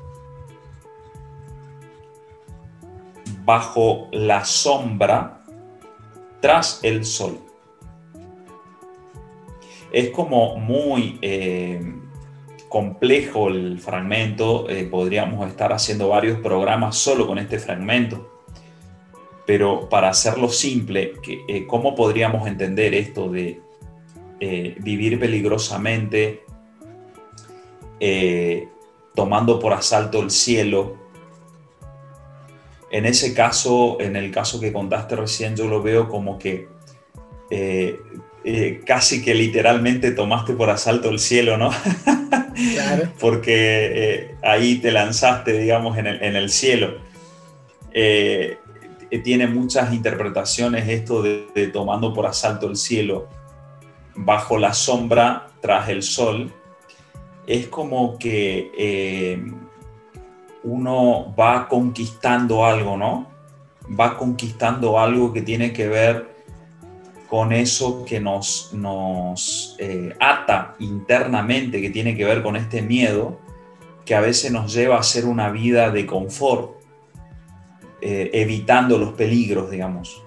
bajo 3.45 4.09
la 4.13 4.45
sombra 4.45 5.43
tras 6.41 6.81
el 6.83 7.05
sol. 7.05 7.39
Es 9.93 10.11
como 10.11 10.57
muy 10.57 11.19
eh, 11.23 11.81
complejo 12.69 13.49
el 13.49 13.79
fragmento, 13.79 14.69
eh, 14.69 14.85
podríamos 14.85 15.47
estar 15.49 15.73
haciendo 15.73 16.09
varios 16.09 16.41
programas 16.41 16.97
solo 16.97 17.27
con 17.27 17.39
este 17.39 17.59
fragmento, 17.59 18.43
pero 19.47 19.89
para 19.89 20.09
hacerlo 20.09 20.49
simple, 20.49 21.13
eh, 21.49 21.67
¿cómo 21.67 21.95
podríamos 21.95 22.49
entender 22.49 22.95
esto 22.95 23.31
de 23.31 23.61
vivir 24.41 25.19
peligrosamente, 25.19 26.45
tomando 29.15 29.59
por 29.59 29.73
asalto 29.73 30.21
el 30.23 30.31
cielo, 30.31 31.05
en 32.95 33.07
ese 33.07 33.35
caso, 33.35 34.01
en 34.01 34.15
el 34.15 34.31
caso 34.31 34.61
que 34.61 34.73
contaste 34.73 35.17
recién, 35.17 35.57
yo 35.57 35.67
lo 35.67 35.83
veo 35.83 36.09
como 36.09 36.39
que 36.39 36.69
eh, 37.51 37.99
eh, 38.45 38.83
casi 38.87 39.21
que 39.21 39.35
literalmente 39.35 40.13
tomaste 40.13 40.53
por 40.53 40.71
asalto 40.71 41.11
el 41.11 41.19
cielo, 41.19 41.57
¿no? 41.57 41.71
Claro. 42.73 43.13
Porque 43.19 43.57
eh, 43.57 44.35
ahí 44.45 44.77
te 44.77 44.93
lanzaste, 44.93 45.59
digamos, 45.59 45.99
en 45.99 46.07
el, 46.07 46.51
cielo. 46.51 46.99
tiene 49.25 49.49
muchas 49.49 49.93
interpretaciones 49.93 50.89
esto 50.89 51.21
de, 51.21 51.49
de, 51.53 51.67
tomando 51.67 52.15
por 52.15 52.27
asalto 52.27 52.69
el 52.69 52.77
cielo 52.77 53.29
bajo 54.17 54.59
la 54.59 54.75
sombra 54.75 55.49
tras 55.61 55.89
el 55.89 56.03
sol. 56.03 56.53
Es 57.47 57.69
como 57.69 58.19
que 58.19 59.43
uno 60.65 61.35
va 61.39 61.69
conquistando 61.69 62.65
algo, 62.65 62.97
¿no? 62.97 63.29
Va 63.99 64.17
conquistando 64.17 64.99
algo 64.99 65.33
que 65.33 65.43
tiene 65.43 65.73
que 65.73 65.89
ver 65.89 66.35
con 67.29 67.53
eso 67.53 68.05
que 68.05 68.21
nos, 68.21 68.71
nos 68.73 69.77
eh, 69.79 70.15
ata 70.21 70.75
internamente, 70.79 71.81
que 71.81 71.91
tiene 71.91 72.17
que 72.17 72.25
ver 72.25 72.43
con 72.43 72.57
este 72.57 72.81
miedo, 72.81 73.39
que 74.05 74.15
a 74.15 74.21
veces 74.21 74.53
nos 74.53 74.73
lleva 74.73 74.97
a 74.97 75.01
hacer 75.01 75.27
una 75.27 75.51
vida 75.51 75.91
de 75.91 76.07
confort, 76.07 76.77
eh, 78.01 78.31
evitando 78.33 78.99
los 78.99 79.13
peligros, 79.13 79.71
digamos. 79.71 80.24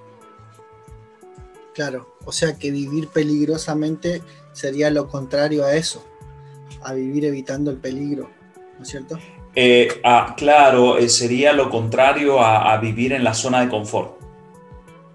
Claro, 1.77 2.07
o 2.25 2.31
sea 2.31 2.57
que 2.57 2.71
vivir 2.71 3.07
peligrosamente 3.09 4.23
sería 4.51 4.89
lo 4.89 5.07
contrario 5.07 5.63
a 5.63 5.75
eso, 5.75 6.03
a 6.81 6.95
vivir 6.95 7.25
evitando 7.25 7.69
el 7.69 7.77
peligro, 7.77 8.31
¿no 8.79 8.81
es 8.81 8.89
cierto? 8.89 9.19
Eh, 9.53 9.87
claro, 10.35 10.97
eh, 10.97 11.07
sería 11.07 11.53
lo 11.53 11.69
contrario 11.69 12.41
a, 12.41 12.75
vivir 12.77 13.13
en 13.13 13.23
la 13.23 13.35
zona 13.35 13.61
de 13.61 13.69
confort. 13.69 14.17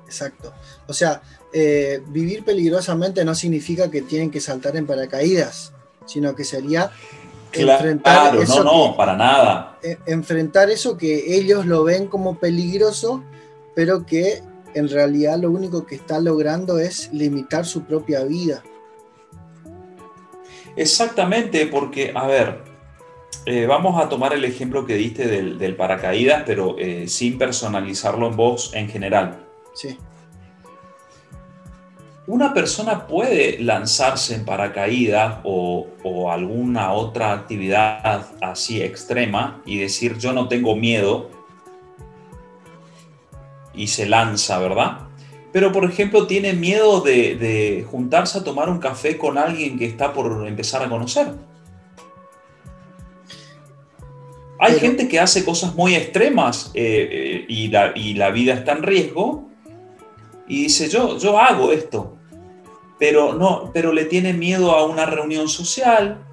Exacto. 0.06 0.52
O 0.86 0.92
sea, 0.92 1.20
eh, 1.52 2.00
vivir 2.06 2.44
peligrosamente 2.44 3.24
no 3.24 3.34
significa 3.34 3.90
que 3.90 4.02
tienen 4.02 4.30
que 4.30 4.40
saltar 4.40 4.76
en 4.76 4.86
paracaídas, 4.86 5.72
sino 6.06 6.36
que 6.36 6.44
sería 6.44 6.92
enfrentar 7.52 8.36
eso 8.36 8.62
no, 8.62 8.90
no, 8.90 8.96
para 8.96 9.16
nada. 9.16 9.80
enfrentar 10.06 10.70
eso 10.70 10.96
que 10.96 11.34
ellos 11.34 11.66
lo 11.66 11.82
ven 11.82 12.06
como 12.06 12.38
peligroso, 12.38 13.24
pero 13.74 14.06
que 14.06 14.44
en 14.74 14.88
realidad 14.88 15.38
lo 15.38 15.50
único 15.50 15.86
que 15.86 15.94
está 15.94 16.20
logrando 16.20 16.78
es 16.78 17.12
limitar 17.12 17.64
su 17.64 17.84
propia 17.84 18.24
vida. 18.24 18.62
Exactamente, 20.76 21.66
porque, 21.66 22.12
a 22.14 22.26
ver, 22.26 22.62
eh, 23.44 23.66
vamos 23.66 24.00
a 24.02 24.08
tomar 24.08 24.32
el 24.32 24.44
ejemplo 24.44 24.86
que 24.86 24.94
diste 24.94 25.26
del, 25.26 25.76
paracaídas, 25.76 26.44
pero 26.46 26.76
eh, 26.78 27.08
sin 27.08 27.38
personalizarlo 27.38 28.28
en 28.28 28.36
voz 28.36 28.72
en 28.74 28.88
general. 28.88 29.44
Sí. 29.74 29.98
Una 32.28 32.54
persona 32.54 33.08
puede 33.08 33.58
lanzarse 33.58 34.36
en 34.36 34.44
paracaídas 34.44 35.40
o, 35.42 35.88
alguna 36.30 36.92
otra 36.92 37.32
actividad 37.32 38.26
así 38.40 38.80
extrema 38.80 39.60
y 39.66 39.78
decir 39.78 40.18
yo 40.18 40.32
no 40.32 40.48
tengo 40.48 40.76
miedo 40.76 41.30
y 43.74 43.86
se 43.88 44.06
lanza, 44.06 44.58
¿verdad? 44.58 44.98
Pero 45.52 45.72
por 45.72 45.84
ejemplo 45.84 46.26
tiene 46.26 46.52
miedo 46.52 47.00
de 47.00 47.86
juntarse 47.90 48.38
a 48.38 48.44
tomar 48.44 48.68
un 48.68 48.78
café 48.78 49.18
con 49.18 49.38
alguien 49.38 49.78
que 49.78 49.86
está 49.86 50.12
por 50.12 50.46
empezar 50.46 50.82
a 50.82 50.88
conocer 50.88 51.32
Hay 54.64 54.78
gente 54.78 55.08
que 55.08 55.18
hace 55.18 55.44
cosas 55.44 55.74
muy 55.74 55.96
extremas 55.96 56.70
eh, 56.74 57.08
eh, 57.10 57.44
y, 57.48 57.66
la, 57.66 58.30
vida 58.30 58.54
está 58.54 58.70
en 58.70 58.84
riesgo 58.84 59.48
y 60.46 60.62
dice, 60.62 60.88
yo, 60.88 61.18
yo 61.18 61.36
hago 61.36 61.72
esto, 61.72 62.16
pero, 62.96 63.34
no, 63.34 63.72
pero 63.74 63.92
le 63.92 64.04
tiene 64.04 64.32
miedo 64.32 64.70
a 64.70 64.86
una 64.86 65.04
reunión 65.04 65.48
social, 65.48 66.24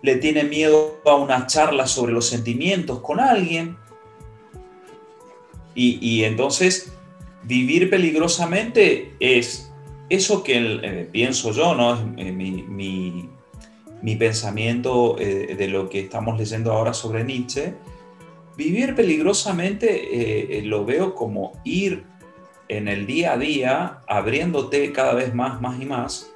le 0.00 0.14
tiene 0.14 0.44
miedo 0.44 1.00
a 1.04 1.16
una 1.16 1.48
charla 1.48 1.88
sobre 1.88 2.12
los 2.12 2.28
sentimientos 2.28 3.00
con 3.00 3.18
alguien. 3.18 3.76
Y, 5.74 6.24
entonces 6.24 6.92
vivir 7.44 7.88
peligrosamente 7.88 9.14
es 9.18 9.72
eso 10.08 10.42
que 10.42 10.80
eh, 10.82 11.08
pienso 11.10 11.52
yo, 11.52 11.74
¿no? 11.74 11.94
Es 12.18 12.34
mi, 12.34 13.30
mi 14.02 14.16
pensamiento 14.16 15.16
eh, 15.18 15.54
de 15.56 15.68
lo 15.68 15.88
que 15.88 16.00
estamos 16.00 16.38
leyendo 16.38 16.72
ahora 16.72 16.94
sobre 16.94 17.24
Nietzsche, 17.24 17.74
vivir 18.56 18.94
peligrosamente 18.94 19.86
eh, 19.88 20.58
eh, 20.58 20.62
lo 20.62 20.84
veo 20.84 21.14
como 21.14 21.52
ir 21.64 22.04
en 22.68 22.88
el 22.88 23.06
día 23.06 23.32
a 23.32 23.38
día 23.38 24.00
abriéndote 24.06 24.92
cada 24.92 25.14
vez 25.14 25.34
más, 25.34 25.60
más 25.60 25.80
y 25.80 25.84
más, 25.84 26.32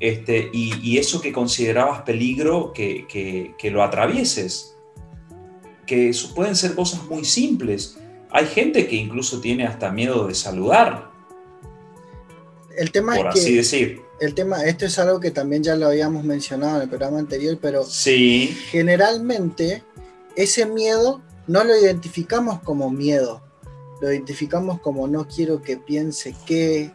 este, 0.00 0.50
y, 0.52 0.98
eso 0.98 1.22
que 1.22 1.32
considerabas 1.32 2.02
peligro, 2.02 2.72
que, 2.74 3.06
que, 3.08 3.70
lo 3.70 3.82
atravieses, 3.82 4.76
que 5.86 6.10
pueden 6.34 6.54
ser 6.54 6.74
cosas 6.74 7.04
muy 7.04 7.24
simples. 7.24 7.98
Hay 8.30 8.46
gente 8.46 8.86
que 8.86 8.96
incluso 8.96 9.40
tiene 9.40 9.66
hasta 9.66 9.90
miedo 9.90 10.26
de 10.26 10.34
saludar. 10.34 11.10
El 12.76 12.90
tema 12.90 13.16
por 13.16 13.28
así 13.28 13.54
decir 13.54 14.06
el 14.20 14.34
tema, 14.34 14.64
esto 14.64 14.86
es 14.86 14.98
algo 14.98 15.20
que 15.20 15.30
también 15.30 15.62
ya 15.62 15.76
lo 15.76 15.86
habíamos 15.86 16.24
mencionado 16.24 16.76
en 16.76 16.82
el 16.82 16.88
programa 16.88 17.18
anterior, 17.18 17.58
pero 17.60 17.84
sí. 17.84 18.56
generalmente 18.70 19.82
ese 20.36 20.66
miedo 20.66 21.22
no 21.46 21.64
lo 21.64 21.76
identificamos 21.76 22.60
como 22.62 22.90
miedo, 22.90 23.42
lo 24.00 24.10
identificamos 24.10 24.80
como 24.80 25.06
no 25.06 25.26
quiero 25.28 25.60
que 25.62 25.76
piense 25.76 26.34
que, 26.46 26.90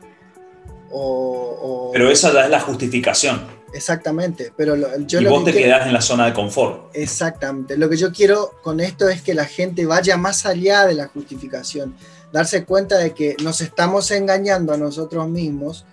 o, 0.89 1.91
pero 1.93 2.09
esa 2.09 2.33
ya 2.33 2.45
es 2.45 2.49
la 2.49 2.59
justificación. 2.59 3.60
Exactamente, 3.73 4.51
pero 4.55 4.75
yo 5.05 5.21
y 5.21 5.25
vos 5.25 5.45
te 5.45 5.53
quedás 5.53 5.87
en 5.87 5.93
la 5.93 6.01
zona 6.01 6.25
de 6.25 6.33
confort. 6.33 6.89
Exactamente, 6.93 7.77
lo 7.77 7.89
que 7.89 7.97
yo 7.97 8.11
quiero 8.11 8.51
con 8.61 8.79
esto 8.79 9.07
es 9.07 9.21
que 9.21 9.33
la 9.33 9.45
gente 9.45 9.85
vaya 9.85 10.17
más 10.17 10.45
allá 10.45 10.85
de 10.85 10.93
la 10.93 11.07
justificación, 11.07 11.95
darse 12.31 12.65
cuenta 12.65 12.97
de 12.97 13.13
que 13.13 13.35
nos 13.43 13.61
estamos 13.61 14.11
engañando 14.11 14.73
a 14.73 14.77
nosotros 14.77 15.27
mismos 15.29 15.85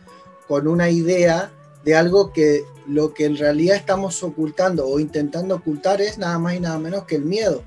con 0.48 0.66
una 0.66 0.90
idea 0.90 1.52
de 1.84 1.94
algo 1.94 2.32
que 2.32 2.64
lo 2.86 3.14
que 3.14 3.26
en 3.26 3.36
realidad 3.36 3.76
estamos 3.76 4.22
ocultando 4.22 4.86
o 4.86 4.98
intentando 4.98 5.56
ocultar 5.56 6.00
es 6.00 6.18
nada 6.18 6.38
más 6.38 6.54
y 6.54 6.60
nada 6.60 6.78
menos 6.78 7.04
que 7.04 7.16
el 7.16 7.24
miedo. 7.24 7.62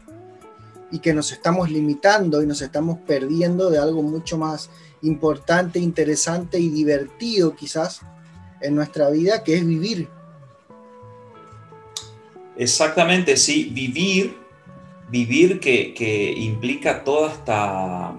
Y 0.91 0.99
que 0.99 1.13
nos 1.13 1.31
estamos 1.31 1.71
limitando 1.71 2.43
y 2.43 2.47
nos 2.47 2.61
estamos 2.61 2.99
perdiendo 3.07 3.69
de 3.69 3.77
algo 3.77 4.03
mucho 4.03 4.37
más 4.37 4.69
importante, 5.03 5.79
interesante 5.79 6.59
y 6.59 6.69
divertido 6.69 7.55
quizás 7.55 8.01
en 8.61 8.75
nuestra 8.75 9.09
vida, 9.09 9.43
que 9.43 9.55
es 9.55 9.65
vivir. 9.65 10.07
Exactamente, 12.57 13.37
sí, 13.37 13.69
vivir, 13.71 14.37
vivir 15.09 15.59
que, 15.59 16.33
implica 16.37 17.03
toda 17.03 17.31
esta, 17.31 18.15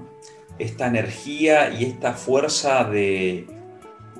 esta 0.58 0.86
energía 0.86 1.72
y 1.72 1.84
esta 1.84 2.14
fuerza 2.14 2.84
de, 2.84 3.46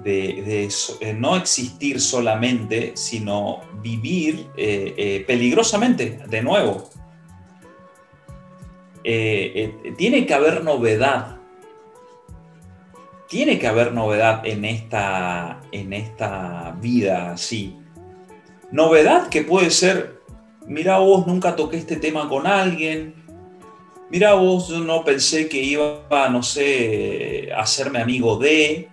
de, 0.04 0.68
eh, 1.00 1.14
no 1.14 1.36
existir 1.36 2.00
solamente, 2.00 2.92
sino 2.94 3.60
vivir 3.82 4.46
eh, 4.56 4.94
eh, 4.96 5.24
peligrosamente 5.26 6.20
de 6.28 6.42
nuevo. 6.42 6.88
tiene 9.02 10.26
que 10.26 10.34
haber 10.34 10.62
novedad. 10.62 11.41
Tiene 13.32 13.58
que 13.58 13.66
haber 13.66 13.94
novedad 13.94 14.44
en 14.44 14.66
esta, 14.66 15.62
en 15.72 15.94
esta 15.94 16.76
vida 16.82 17.32
así. 17.32 17.74
Novedad 18.70 19.30
que 19.30 19.40
puede 19.40 19.70
ser, 19.70 20.20
mira 20.66 20.98
vos, 20.98 21.26
nunca 21.26 21.56
toqué 21.56 21.78
este 21.78 21.96
tema 21.96 22.28
con 22.28 22.46
alguien, 22.46 23.14
mira 24.10 24.34
vos, 24.34 24.68
yo 24.68 24.80
no 24.80 25.02
pensé 25.02 25.48
que 25.48 25.62
iba, 25.62 26.28
no 26.30 26.42
sé, 26.42 27.48
a 27.56 27.62
hacerme 27.62 28.02
amigo 28.02 28.36
de, 28.36 28.90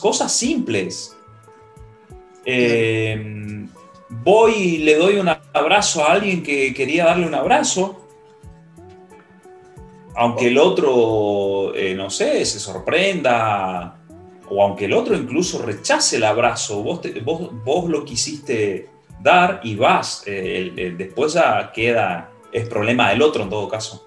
cosas 0.00 0.32
simples. 0.32 1.14
Eh, 2.46 3.66
voy 4.08 4.52
y 4.54 4.78
le 4.78 4.94
doy 4.94 5.16
un 5.16 5.28
abrazo 5.52 6.02
a 6.02 6.12
alguien 6.12 6.42
que 6.42 6.72
quería 6.72 7.04
darle 7.04 7.26
un 7.26 7.34
abrazo, 7.34 8.08
aunque 10.14 10.48
el 10.48 10.58
otro, 10.58 11.74
eh, 11.74 11.94
no 11.94 12.10
sé, 12.10 12.44
se 12.44 12.58
sorprenda, 12.58 14.00
o 14.48 14.62
aunque 14.62 14.86
el 14.86 14.92
otro 14.92 15.16
incluso 15.16 15.62
rechace 15.62 16.16
el 16.16 16.24
abrazo, 16.24 16.82
vos, 16.82 17.00
vos, 17.64 17.88
lo 17.88 18.04
quisiste 18.04 18.88
dar 19.22 19.60
y 19.62 19.76
vas, 19.76 20.22
eh, 20.26 20.94
después 20.96 21.34
ya 21.34 21.70
queda, 21.72 22.32
es 22.52 22.68
problema 22.68 23.10
del 23.10 23.22
otro 23.22 23.44
en 23.44 23.50
todo 23.50 23.68
caso. 23.68 24.06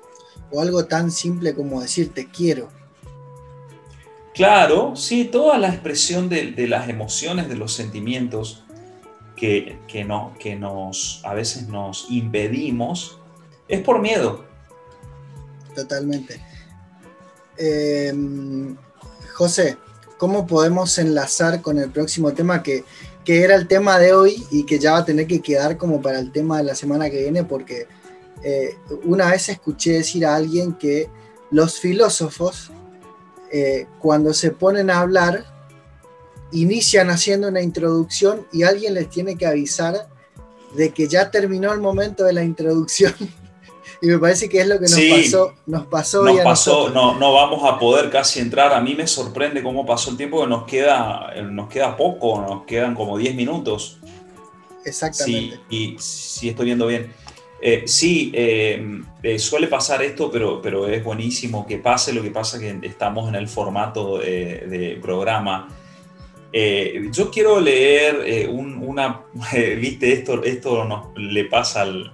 O 0.52 0.62
algo 0.62 0.86
tan 0.86 1.10
simple 1.12 1.56
como 1.56 1.82
decir 1.82 2.14
te 2.14 2.28
quiero. 2.28 2.70
Claro, 4.34 4.96
sí, 4.96 5.26
toda 5.26 5.60
la 5.60 5.70
expresión 5.70 6.28
de, 6.28 6.54
las 6.68 6.90
emociones, 6.90 7.50
de 7.50 7.56
los 7.56 7.72
sentimientos 7.72 8.64
que, 9.36 9.78
no, 10.08 10.34
que 10.40 10.56
nos, 10.56 11.22
a 11.24 11.34
veces 11.34 11.68
nos 11.68 12.08
impedimos, 12.10 13.20
es 13.68 13.82
por 13.82 14.00
miedo. 14.00 14.46
Totalmente. 15.76 16.40
Em, 17.58 18.76
José, 19.34 19.78
¿cómo 20.18 20.46
podemos 20.48 20.98
enlazar 20.98 21.62
con 21.62 21.80
el 21.80 21.92
próximo 21.92 22.34
tema 22.34 22.64
que, 22.64 22.84
era 23.26 23.56
el 23.56 23.68
tema 23.68 24.00
de 24.00 24.14
hoy 24.14 24.46
y 24.52 24.66
que 24.66 24.80
ya 24.80 24.94
va 24.94 24.98
a 25.00 25.06
tener 25.06 25.28
que 25.28 25.42
quedar 25.42 25.78
como 25.78 26.02
para 26.02 26.20
el 26.20 26.32
tema 26.32 26.58
de 26.58 26.66
la 26.66 26.76
semana 26.76 27.10
que 27.10 27.22
viene? 27.22 27.44
Porque 27.44 27.88
eh, 28.44 28.78
una 29.04 29.32
vez 29.32 29.50
escuché 29.50 29.94
decir 29.94 30.26
a 30.26 30.36
alguien 30.36 30.74
que 30.74 31.10
los 31.50 31.80
filósofos 31.80 32.72
eh, 33.56 33.86
cuando 34.00 34.34
se 34.34 34.50
ponen 34.50 34.90
a 34.90 35.00
hablar, 35.00 35.46
inician 36.52 37.10
haciendo 37.12 37.48
una 37.48 37.62
introducción 37.62 38.48
y 38.52 38.64
alguien 38.64 38.96
les 38.96 39.10
tiene 39.10 39.38
que 39.38 39.46
avisar 39.46 40.10
de 40.76 40.92
que 40.92 41.08
ya 41.08 41.30
terminó 41.30 41.72
el 41.72 41.80
momento 41.80 42.24
de 42.24 42.34
la 42.34 42.44
introducción. 42.44 43.14
y 44.04 44.08
me 44.08 44.20
parece 44.20 44.50
que 44.50 44.60
es 44.60 44.68
lo 44.68 44.76
que 44.80 44.82
nos 44.82 45.00
pasó. 45.22 45.54
Nos 45.66 45.86
pasó, 45.86 46.24
nos 46.24 46.40
pasó 46.42 46.90
no, 46.90 47.18
no 47.18 47.32
vamos 47.32 47.64
a 47.64 47.80
poder 47.80 48.10
casi 48.10 48.42
entrar. 48.42 48.74
A 48.74 48.82
mí 48.82 48.96
me 48.96 49.08
sorprende 49.08 49.64
cómo 49.64 49.86
pasó 49.86 50.12
el 50.12 50.18
tiempo, 50.18 50.42
que 50.42 50.48
nos 50.48 50.66
queda, 50.66 51.34
nos 51.50 51.70
queda 51.70 51.96
poco, 51.96 52.42
nos 52.42 52.66
quedan 52.66 52.96
como 52.96 53.18
10 53.18 53.34
minutos. 53.34 54.00
Exactamente. 54.84 55.58
Sí, 55.70 55.94
y 55.94 55.96
si 56.00 56.50
estoy 56.50 56.66
viendo 56.66 56.86
bien. 56.86 57.14
Eh, 57.62 57.84
sí, 57.86 58.30
eh, 58.36 58.86
eh, 59.24 59.40
suele 59.40 59.68
pasar 59.68 60.02
esto, 60.02 60.30
pero, 60.30 60.62
pero 60.62 60.86
es 60.86 61.02
buenísimo 61.02 61.66
que 61.66 61.78
pase. 61.78 62.12
Lo 62.12 62.22
que 62.22 62.32
pasa 62.32 62.58
es 62.58 62.64
que 62.64 62.86
estamos 62.86 63.30
en 63.30 63.36
el 63.36 63.48
formato 63.48 64.18
de, 64.18 65.00
programa. 65.02 65.70
yo 66.52 67.32
quiero 67.32 67.62
leer 67.62 68.50
una, 68.50 69.22
viste, 69.80 70.12
esto, 70.12 70.44
esto 70.44 70.84
nos, 70.84 71.08
le 71.16 71.46
pasa 71.46 71.84
al, 71.84 72.12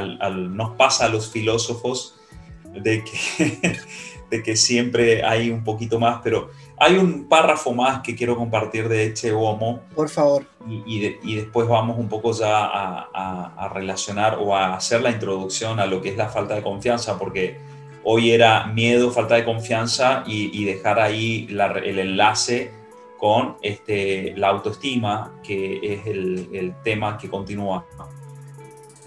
nos 0.00 0.76
pasa 0.76 1.06
a 1.06 1.08
los 1.08 1.30
filósofos 1.30 2.16
de 2.64 3.04
que, 3.04 3.78
de 4.30 4.42
que 4.42 4.56
siempre 4.56 5.24
hay 5.24 5.50
un 5.50 5.62
poquito 5.62 5.98
más, 5.98 6.20
pero 6.22 6.50
hay 6.82 6.96
un 6.96 7.28
párrafo 7.28 7.72
más 7.72 8.00
que 8.00 8.16
quiero 8.16 8.36
compartir 8.36 8.88
de 8.88 9.06
Eche 9.06 9.32
Homo. 9.32 9.82
Por 9.94 10.08
favor. 10.08 10.44
Y, 10.86 11.36
después 11.36 11.68
vamos 11.68 11.96
un 11.96 12.08
poco 12.08 12.32
ya 12.32 12.66
a, 12.66 13.70
relacionar 13.72 14.38
o 14.40 14.56
a 14.56 14.74
hacer 14.74 15.00
la 15.00 15.10
introducción 15.10 15.78
a 15.78 15.86
lo 15.86 16.00
que 16.00 16.08
es 16.08 16.16
la 16.16 16.28
falta 16.28 16.56
de 16.56 16.62
confianza, 16.62 17.18
porque 17.18 17.58
hoy 18.02 18.32
era 18.32 18.66
miedo, 18.66 19.12
falta 19.12 19.36
de 19.36 19.44
confianza 19.44 20.24
y, 20.26 20.64
dejar 20.64 20.98
ahí 20.98 21.46
el 21.48 21.98
enlace 22.00 22.72
con 23.16 23.56
este, 23.62 24.34
la 24.36 24.48
autoestima, 24.48 25.38
que 25.44 25.78
es 25.82 26.06
el, 26.08 26.74
tema 26.82 27.16
que 27.16 27.30
continúa. 27.30 27.86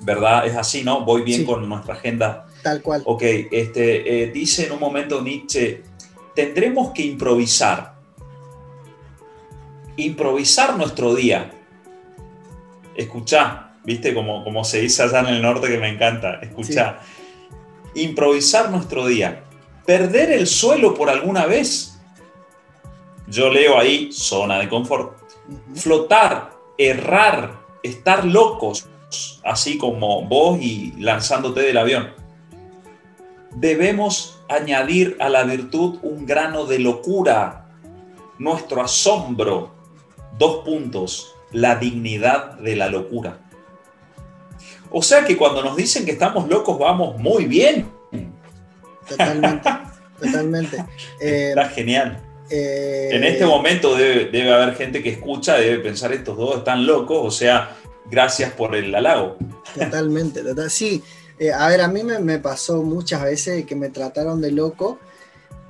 ¿Verdad? 0.06 0.46
Es 0.46 0.56
así, 0.56 0.84
¿no? 0.84 1.04
Voy 1.04 1.24
bien 1.24 1.46
con 1.46 1.68
nuestra 1.68 1.96
agenda. 1.96 2.46
Tal 2.62 2.82
cual. 2.84 3.02
Ok, 3.06 3.24
este, 3.24 4.24
eh, 4.24 4.28
dice 4.28 4.68
en 4.68 4.74
un 4.74 4.80
momento 4.80 5.22
Nietzsche, 5.22 5.82
tendremos 6.36 6.92
que 6.92 7.02
improvisar. 7.02 7.96
Improvisar 9.98 10.78
nuestro 10.78 11.16
día. 11.16 11.52
Escuchá, 12.96 13.74
viste 13.84 14.14
como, 14.14 14.44
como 14.44 14.64
se 14.64 14.82
dice 14.82 15.02
allá 15.02 15.22
en 15.22 15.28
el 15.28 15.42
norte 15.42 15.68
que 15.68 15.80
me 15.80 15.90
encanta. 15.90 16.36
Escuchá. 16.36 17.00
Improvisar 17.96 18.70
nuestro 18.70 19.08
día. 19.08 19.44
Perder 19.88 20.32
el 20.32 20.46
suelo 20.46 20.94
por 20.94 21.10
alguna 21.10 21.48
vez. 21.48 22.00
Yo 23.28 23.50
leo 23.50 23.80
ahí 23.80 24.12
zona 24.12 24.60
de 24.60 24.70
confort. 24.70 25.18
Flotar, 25.74 26.52
errar, 26.78 27.60
estar 27.82 28.26
locos, 28.26 28.88
así 29.44 29.78
como 29.78 30.24
vos 30.24 30.60
y 30.62 30.94
lanzándote 30.98 31.62
del 31.62 31.78
avión. 31.78 32.12
Debemos 33.56 34.42
añadir 34.50 35.18
a 35.20 35.30
la 35.30 35.44
virtud 35.44 36.00
un 36.02 36.26
grano 36.26 36.66
de 36.66 36.80
locura, 36.80 37.68
nuestro 38.38 38.82
asombro. 38.82 39.74
Dos 40.38 40.66
puntos, 40.66 41.34
la 41.52 41.76
dignidad 41.76 42.56
de 42.60 42.76
la 42.76 42.90
locura. 42.90 43.40
O 44.92 45.02
sea 45.02 45.24
que 45.24 45.38
cuando 45.38 45.64
nos 45.64 45.78
dicen 45.78 46.06
que 46.06 46.12
estamos 46.12 46.50
locos 46.50 46.78
vamos 46.78 47.18
muy 47.18 47.46
bien. 47.46 47.90
Totalmente, 49.08 49.70
totalmente. 50.22 50.86
Está 51.20 51.62
eh, 51.62 51.70
genial. 51.74 52.22
Eh, 52.50 53.10
en 53.12 53.24
este 53.24 53.46
momento 53.46 53.96
debe, 53.96 54.26
debe, 54.26 54.54
haber 54.54 54.76
gente 54.76 55.02
que 55.02 55.10
escucha, 55.10 55.56
debe 55.56 55.80
pensar 55.80 56.14
estos 56.14 56.38
dos 56.38 56.58
están 56.58 56.86
locos, 56.86 57.18
o 57.24 57.32
sea, 57.32 57.76
gracias 58.10 58.52
por 58.54 58.76
el 58.76 58.94
halago. 58.94 59.38
Totalmente, 59.74 60.42
total, 60.42 60.70
sí. 60.70 61.04
Eh, 61.38 61.52
a 61.52 61.68
ver, 61.68 61.82
a 61.82 61.88
mí 61.88 62.04
me, 62.04 62.40
pasó 62.40 62.82
muchas 62.82 63.24
veces 63.24 63.66
que 63.66 63.76
me 63.76 63.90
trataron 63.90 64.40
de 64.40 64.52
loco 64.52 65.00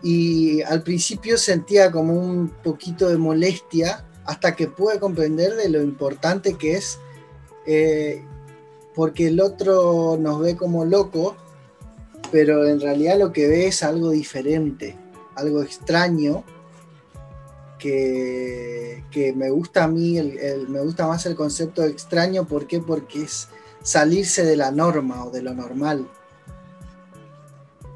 y 0.03 0.61
al 0.61 0.83
principio 0.83 1.37
sentía 1.37 1.91
como 1.91 2.13
un 2.13 2.49
poquito 2.49 3.09
de 3.09 3.17
molestia 3.17 4.05
hasta 4.25 4.55
que 4.55 4.67
pude 4.67 4.99
comprender 4.99 5.55
de 5.55 5.69
lo 5.69 5.81
importante 5.81 6.53
que 6.55 6.75
es 6.75 6.99
eh, 7.65 8.23
porque 8.93 9.27
el 9.27 9.41
otro 9.41 10.17
nos 10.19 10.39
ve 10.39 10.55
como 10.55 10.85
loco, 10.85 11.35
pero 12.31 12.67
en 12.67 12.79
realidad 12.79 13.17
lo 13.19 13.33
que 13.33 13.47
ve 13.47 13.67
es 13.67 13.83
algo 13.83 14.11
diferente, 14.11 14.95
algo 15.35 15.61
extraño. 15.61 16.43
Que, 17.79 19.03
me 19.35 19.49
gusta 19.49 19.83
a 19.83 19.87
mí, 19.87 20.19
me 20.67 20.81
gusta 20.81 21.07
más 21.07 21.25
el 21.25 21.35
concepto 21.35 21.81
de 21.81 21.89
extraño, 21.89 22.45
¿por 22.45 22.67
qué? 22.67 22.79
Porque 22.79 23.23
es, 23.23 23.49
salirse 23.85 24.43
de 24.43 24.57
la 24.57 24.71
norma 24.71 25.25
o 25.25 25.29
de 25.29 25.43
lo 25.43 25.53
normal. 25.53 26.09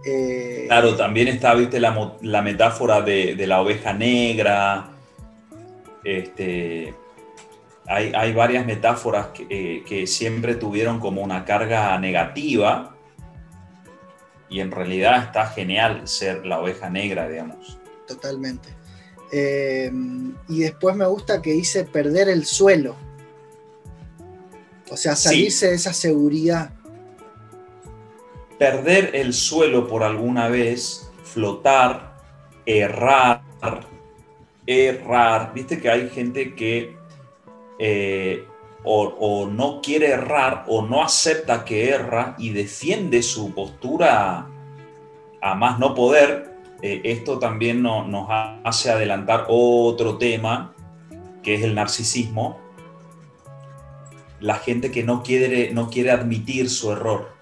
Eh, 0.06 0.66
claro, 0.68 0.96
también 0.96 1.28
está, 1.28 1.56
viste, 1.56 1.80
la, 1.80 2.42
metáfora 2.42 3.02
de, 3.02 3.36
la 3.48 3.62
oveja 3.62 3.92
negra. 3.92 4.92
Este, 6.04 6.94
hay, 7.88 8.34
varias 8.34 8.66
metáforas 8.66 9.30
eh, 9.50 9.84
que, 9.86 10.06
siempre 10.06 10.56
tuvieron 10.56 11.00
como 11.00 11.22
una 11.22 11.44
carga 11.44 11.98
negativa. 12.00 12.96
Y 14.48 14.62
en 14.62 14.72
realidad 14.72 15.24
está 15.24 15.48
genial 15.48 16.08
ser 16.08 16.46
la 16.46 16.60
oveja 16.60 16.90
negra, 16.90 17.28
digamos. 17.28 17.80
Totalmente. 18.08 18.70
Eh, 19.32 19.92
y 20.48 20.60
después 20.60 20.96
me 20.96 21.06
gusta 21.06 21.42
que 21.42 21.52
dice 21.52 21.84
perder 21.86 22.30
el 22.30 22.46
suelo. 22.46 22.96
O 24.90 24.98
sea, 24.98 25.16
salirse 25.16 25.68
de 25.68 25.76
esa 25.76 25.94
seguridad. 25.94 26.72
Perder 28.58 29.12
el 29.16 29.34
suelo 29.34 29.88
por 29.88 30.04
alguna 30.04 30.50
vez, 30.50 31.10
flotar, 31.24 32.18
errar, 32.66 33.42
errar. 34.66 35.54
Viste 35.54 35.80
que 35.80 35.90
hay 35.90 36.10
gente 36.10 36.56
que 36.56 36.98
eh, 37.78 38.46
o, 38.84 39.48
no 39.52 39.82
quiere 39.82 40.12
errar 40.12 40.66
o 40.68 40.82
no 40.82 41.04
acepta 41.04 41.66
que 41.66 41.90
erra 41.90 42.36
y 42.38 42.52
defiende 42.52 43.22
su 43.22 43.54
postura 43.54 44.48
a 45.42 45.56
más 45.56 45.80
no 45.80 45.94
poder. 45.94 46.49
Eh, 46.82 47.02
esto 47.04 47.40
también 47.40 47.82
nos 47.82 48.28
hace 48.64 48.90
adelantar 48.92 49.46
otro 49.50 50.18
tema 50.18 50.74
que 51.44 51.56
es 51.56 51.64
el 51.64 51.76
narcisismo. 51.76 52.58
La 54.40 54.56
gente 54.56 54.92
que 54.92 55.04
no 55.04 55.24
quiere, 55.24 55.74
no 55.74 55.90
quiere 55.90 56.12
admitir 56.12 56.70
su 56.70 56.92
error 56.92 57.40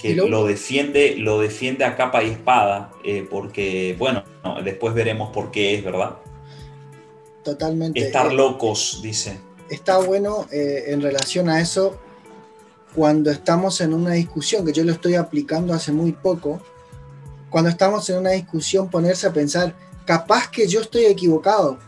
que 0.00 0.14
lo, 0.14 0.46
defiende, 0.46 1.16
lo 1.16 1.40
defiende 1.40 1.84
a 1.84 1.94
capa 1.94 2.22
y 2.22 2.30
espada, 2.30 2.90
eh, 3.04 3.26
porque, 3.28 3.94
bueno, 3.98 4.24
después 4.64 4.94
veremos 4.94 5.30
por 5.30 5.50
qué 5.50 5.74
es, 5.74 5.84
¿verdad? 5.84 6.16
Totalmente. 7.44 8.00
Estar 8.00 8.32
eh, 8.32 8.34
locos, 8.34 9.00
dice. 9.02 9.38
Está 9.68 9.98
bueno 9.98 10.46
eh, 10.50 10.84
en 10.88 11.02
relación 11.02 11.48
a 11.48 11.60
eso 11.60 11.98
cuando 12.94 13.30
estamos 13.30 13.80
en 13.80 13.94
una 13.94 14.12
discusión, 14.12 14.64
que 14.64 14.72
yo 14.72 14.84
lo 14.84 14.92
estoy 14.92 15.14
aplicando 15.14 15.74
hace 15.74 15.92
muy 15.92 16.12
poco, 16.12 16.60
cuando 17.50 17.70
estamos 17.70 18.08
en 18.08 18.18
una 18.18 18.30
discusión 18.30 18.88
ponerse 18.88 19.26
a 19.26 19.32
pensar, 19.32 19.74
capaz 20.06 20.50
que 20.50 20.66
yo 20.66 20.80
estoy 20.80 21.04
equivocado, 21.04 21.78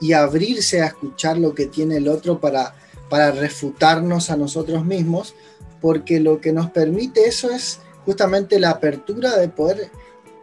y 0.00 0.12
abrirse 0.12 0.82
a 0.82 0.86
escuchar 0.86 1.38
lo 1.38 1.54
que 1.54 1.66
tiene 1.66 1.96
el 1.96 2.08
otro 2.08 2.40
para, 2.40 2.74
para 3.08 3.30
refutarnos 3.32 4.30
a 4.30 4.36
nosotros 4.36 4.84
mismos, 4.84 5.34
porque 5.80 6.20
lo 6.20 6.40
que 6.40 6.52
nos 6.52 6.70
permite 6.70 7.26
eso 7.26 7.50
es 7.50 7.80
justamente 8.04 8.58
la 8.58 8.70
apertura 8.70 9.36
de 9.36 9.48
poder 9.48 9.90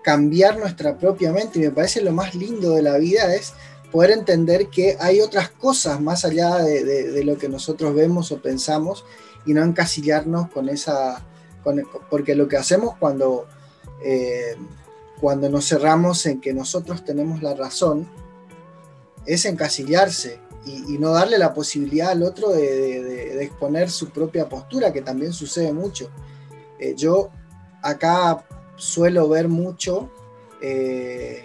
cambiar 0.03 0.57
nuestra 0.57 0.97
propia 0.97 1.31
mente. 1.31 1.59
Y 1.59 1.63
me 1.63 1.71
parece 1.71 2.01
lo 2.01 2.11
más 2.11 2.35
lindo 2.35 2.71
de 2.71 2.81
la 2.81 2.97
vida 2.97 3.33
es 3.33 3.53
poder 3.91 4.11
entender 4.11 4.67
que 4.67 4.97
hay 4.99 5.21
otras 5.21 5.49
cosas 5.49 6.01
más 6.01 6.25
allá 6.25 6.57
de, 6.57 7.23
lo 7.23 7.37
que 7.37 7.49
nosotros 7.49 7.95
vemos 7.95 8.31
o 8.31 8.41
pensamos 8.41 9.05
y 9.45 9.53
no 9.53 9.63
encasillarnos 9.63 10.49
con 10.51 10.69
esa... 10.69 11.23
porque 12.09 12.35
lo 12.35 12.47
que 12.47 12.57
hacemos 12.57 12.95
cuando, 12.99 13.47
eh, 14.03 14.55
cuando 15.19 15.49
nos 15.49 15.67
cerramos 15.67 16.25
en 16.25 16.41
que 16.41 16.53
nosotros 16.53 17.03
tenemos 17.03 17.41
la 17.41 17.53
razón 17.53 18.07
es 19.25 19.45
encasillarse 19.45 20.39
y, 20.65 20.97
no 20.97 21.11
darle 21.11 21.37
la 21.37 21.53
posibilidad 21.53 22.09
al 22.09 22.23
otro 22.23 22.49
de, 22.49 23.43
exponer 23.43 23.91
su 23.91 24.09
propia 24.09 24.49
postura, 24.49 24.91
que 24.91 25.01
también 25.01 25.31
sucede 25.31 25.71
mucho. 25.71 26.09
Eh, 26.79 26.95
yo 26.97 27.29
acá 27.81 28.43
suelo 28.75 29.29
ver 29.29 29.47
mucho 29.47 30.09
eh, 30.61 31.43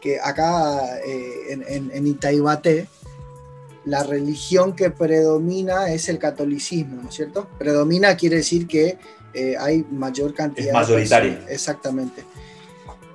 que 0.00 0.18
acá 0.18 0.98
eh, 1.06 1.52
en, 1.52 1.90
en, 1.92 2.06
Itaibate 2.06 2.88
la 3.84 4.02
religión 4.02 4.74
que 4.74 4.90
predomina 4.90 5.92
es 5.92 6.08
el 6.08 6.18
catolicismo, 6.18 7.02
¿no 7.02 7.08
es 7.08 7.14
cierto? 7.14 7.48
Predomina 7.58 8.16
quiere 8.16 8.36
decir 8.36 8.66
que 8.66 8.98
hay 9.58 9.84
mayor 9.90 10.34
cantidad. 10.34 10.68
Es 10.68 10.72
mayoritaria. 10.72 11.44
exactamente. 11.48 12.24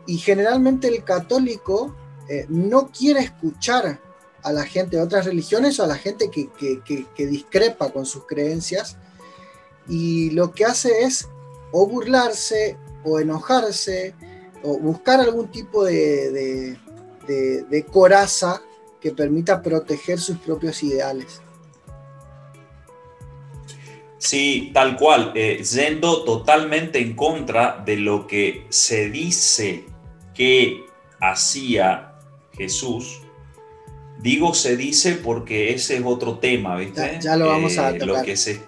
Y 0.08 0.18
generalmente 0.18 0.88
el 0.88 1.04
católico 1.04 1.96
no 2.50 2.90
quiere 2.92 3.22
escuchar 3.22 4.00
a 4.46 4.54
la 4.54 4.64
gente 4.64 4.98
de 4.98 5.02
otras 5.02 5.26
religiones 5.26 5.80
o 5.80 5.84
a 5.84 5.88
la 5.88 5.96
gente 5.96 6.30
que, 6.30 7.26
discrepa 7.26 7.90
con 7.92 8.06
sus 8.06 8.28
creencias 8.28 8.96
y 9.90 10.30
lo 10.30 10.52
que 10.52 10.66
hace 10.66 11.02
es 11.02 11.28
o 11.72 11.88
burlarse 11.88 12.78
o 13.04 13.20
enojarse 13.20 14.14
o 14.62 14.78
buscar 14.78 15.20
algún 15.20 15.50
tipo 15.50 15.84
de, 15.84 16.78
coraza 17.92 18.62
que 19.02 19.12
permita 19.12 19.64
proteger 19.64 20.20
sus 20.20 20.38
propios 20.38 20.84
ideales. 20.84 21.42
Sí, 24.26 24.72
tal 24.74 24.98
cual, 24.98 25.32
eh, 25.36 25.64
yendo 25.64 26.24
totalmente 26.24 27.00
en 27.00 27.16
contra 27.16 27.84
de 27.86 27.98
lo 27.98 28.26
que 28.26 28.66
se 28.70 29.10
dice 29.10 29.86
que 30.34 30.86
hacía 31.20 32.16
Jesús, 32.58 33.22
Digo 34.26 34.54
se 34.54 34.78
dice 34.78 35.14
porque 35.14 35.74
ese 35.74 35.98
es 35.98 36.02
otro 36.04 36.40
tema, 36.40 36.76
¿viste? 36.78 37.20
Ya, 37.22 37.36
lo 37.36 37.48
vamos 37.48 37.78
a 37.78 37.92
eh, 37.92 38.00
tocar. 38.00 38.18
Lo 38.18 38.24
que 38.24 38.36
se... 38.36 38.60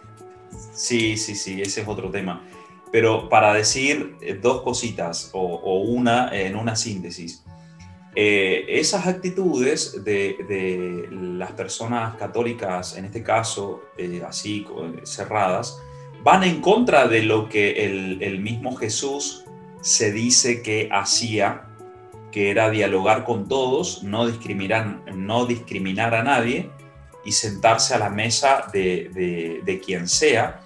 Sí, 0.74 1.18
sí, 1.18 1.36
sí, 1.36 1.62
ese 1.62 1.82
es 1.82 1.88
otro 1.88 2.12
tema. 2.12 2.44
Pero 2.92 3.28
para 3.30 3.54
decir 3.54 4.16
eh, 4.22 4.38
dos 4.40 4.62
cositas 4.62 5.32
o, 5.34 5.80
una 5.80 6.30
en 6.32 6.56
una 6.56 6.76
síntesis, 6.76 7.44
eh, 8.20 8.66
esas 8.80 9.06
actitudes 9.06 10.04
de, 10.04 11.08
las 11.12 11.52
personas 11.52 12.16
católicas, 12.16 12.98
en 12.98 13.06
este 13.06 13.22
caso 13.22 13.84
así 14.28 14.66
cerradas, 15.04 15.80
van 16.24 16.44
en 16.44 16.60
contra 16.62 17.08
de 17.08 17.22
lo 17.22 17.48
que 17.48 17.86
el, 17.86 18.24
el 18.24 18.40
mismo 18.40 18.76
Jesús 18.76 19.46
se 19.82 20.12
dice 20.12 20.64
que 20.64 20.90
hacía 20.92 21.68
que 22.32 22.50
era 22.50 22.72
dialogar 22.72 23.24
con 23.24 23.48
todos, 23.48 24.02
no 24.02 24.26
discriminar, 24.26 25.02
no 25.14 25.46
discriminar 25.46 26.16
a 26.16 26.24
nadie 26.24 26.72
y 27.24 27.32
sentarse 27.34 27.94
a 27.94 28.00
la 28.00 28.10
mesa 28.10 28.66
de, 28.74 29.82
quien 29.86 30.08
sea. 30.08 30.62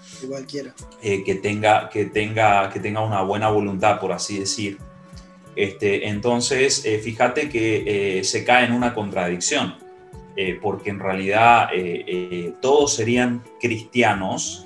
Eh, 1.02 1.24
que, 1.24 1.36
tenga, 1.36 1.90
que, 1.90 2.06
tenga, 2.06 2.70
que 2.70 2.80
tenga 2.80 3.02
una 3.02 3.22
buena 3.24 3.50
voluntad, 3.50 4.00
por 4.00 4.12
así 4.12 4.40
decir. 4.40 4.78
Este, 5.56 6.08
entonces, 6.08 6.86
eh, 6.86 7.00
fíjate 7.00 7.50
que 7.50 8.20
eh, 8.20 8.24
se 8.24 8.44
cae 8.44 8.66
en 8.66 8.74
una 8.74 8.94
contradicción, 8.94 9.76
porque 10.62 10.90
en 10.90 11.00
realidad 11.00 11.70
todos 12.62 12.96
serían 12.96 13.44
cristianos, 13.60 14.66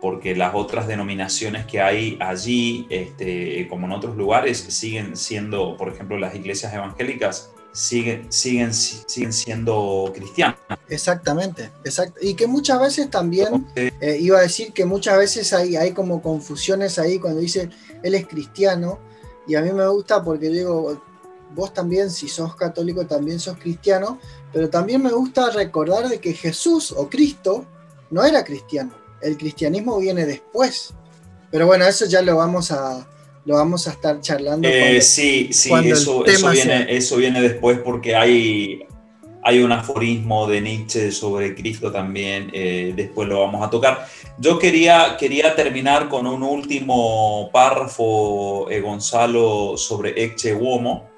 porque 0.00 0.36
las 0.36 0.54
otras 0.54 0.86
denominaciones 0.86 1.66
que 1.66 1.80
hay 1.80 2.16
allí, 2.20 2.86
este, 2.88 3.66
como 3.68 3.86
en 3.86 3.92
otros 3.92 4.16
lugares, 4.16 4.58
siguen 4.58 5.16
siendo, 5.16 5.76
por 5.76 5.88
ejemplo, 5.88 6.18
las 6.18 6.36
iglesias 6.36 6.72
evangélicas, 6.72 7.50
siguen, 7.72 8.32
siguen, 8.32 8.74
siguen 8.74 9.32
siendo 9.32 10.10
cristianas. 10.14 10.56
Exactamente, 10.88 11.70
exacto. 11.84 12.18
Y 12.20 12.34
que 12.34 12.46
muchas 12.46 12.80
veces 12.80 13.10
también, 13.10 13.66
eh, 13.76 14.18
iba 14.20 14.38
a 14.38 14.42
decir 14.42 14.72
que 14.72 14.84
muchas 14.84 15.16
veces 15.18 15.52
hay, 15.52 15.76
hay 15.76 15.92
como 15.92 16.22
confusiones 16.22 16.98
ahí 16.98 17.18
cuando 17.18 17.40
dice 17.40 17.70
él 18.02 18.14
es 18.14 18.26
cristiano, 18.26 18.98
y 19.48 19.56
a 19.56 19.62
mí 19.62 19.72
me 19.72 19.88
gusta 19.88 20.22
porque 20.22 20.48
digo, 20.48 21.02
vos 21.54 21.74
también, 21.74 22.10
si 22.10 22.28
sos 22.28 22.54
católico, 22.54 23.06
también 23.06 23.40
sos 23.40 23.56
cristiano, 23.58 24.20
pero 24.52 24.70
también 24.70 25.02
me 25.02 25.10
gusta 25.10 25.50
recordar 25.50 26.08
de 26.08 26.20
que 26.20 26.34
Jesús 26.34 26.92
o 26.92 27.08
Cristo 27.08 27.64
no 28.10 28.24
era 28.24 28.44
cristiano 28.44 28.92
el 29.20 29.36
cristianismo 29.36 29.98
viene 29.98 30.26
después. 30.26 30.94
Pero 31.50 31.66
bueno, 31.66 31.86
eso 31.86 32.06
ya 32.06 32.22
lo 32.22 32.36
vamos 32.36 32.70
a, 32.70 33.06
lo 33.44 33.54
vamos 33.54 33.86
a 33.88 33.92
estar 33.92 34.20
charlando. 34.20 34.68
Eh, 34.68 35.00
sí, 35.00 35.48
sí, 35.52 35.70
eso, 35.84 36.24
viene, 36.52 36.86
eso 36.88 37.16
viene 37.16 37.40
después 37.40 37.78
porque 37.78 38.14
hay, 38.14 38.86
hay 39.48 39.60
un 39.60 39.72
aforismo 39.72 40.46
de 40.46 40.60
Nietzsche 40.60 41.10
sobre 41.10 41.54
Cristo 41.54 41.90
también, 41.90 42.50
eh, 42.52 42.92
después 42.94 43.26
lo 43.26 43.40
vamos 43.40 43.66
a 43.66 43.70
tocar. 43.70 44.06
Yo 44.36 44.58
quería, 44.58 45.16
quería 45.18 45.56
terminar 45.56 46.10
con 46.10 46.26
un 46.26 46.42
último 46.42 47.48
párrafo, 47.50 48.68
eh, 48.70 48.82
Gonzalo, 48.82 49.78
sobre 49.78 50.22
Ecce 50.22 50.54
Uomo, 50.54 51.08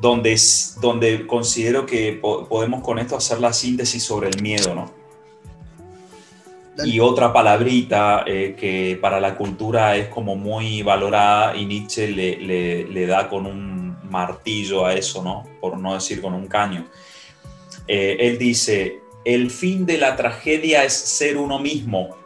donde, 0.00 0.40
donde 0.80 1.26
considero 1.26 1.84
que 1.84 2.18
podemos 2.22 2.82
con 2.82 2.98
esto 2.98 3.18
hacer 3.18 3.38
la 3.38 3.52
síntesis 3.52 4.02
sobre 4.02 4.30
el 4.30 4.40
miedo, 4.40 4.74
¿no? 4.74 4.90
Y 6.86 7.00
otra 7.00 7.34
palabrita 7.34 8.24
eh, 8.26 8.56
que 8.58 8.98
para 8.98 9.20
la 9.20 9.36
cultura 9.36 9.94
es 9.96 10.08
como 10.08 10.36
muy 10.36 10.82
valorada 10.82 11.54
y 11.54 11.66
Nietzsche 11.66 12.08
le, 12.08 12.86
le, 12.86 13.06
da 13.06 13.28
con 13.28 13.44
un 13.44 13.98
martillo 14.10 14.86
a 14.86 14.94
eso, 14.94 15.22
¿no? 15.22 15.44
Por 15.60 15.78
no 15.78 15.92
decir 15.92 16.22
con 16.22 16.32
un 16.32 16.46
caño. 16.46 16.86
Eh, 17.88 18.16
él 18.20 18.38
dice, 18.38 19.00
el 19.24 19.50
fin 19.50 19.86
de 19.86 19.98
la 19.98 20.16
tragedia 20.16 20.84
es 20.84 20.92
ser 20.92 21.36
uno 21.36 21.58
mismo. 21.58 22.16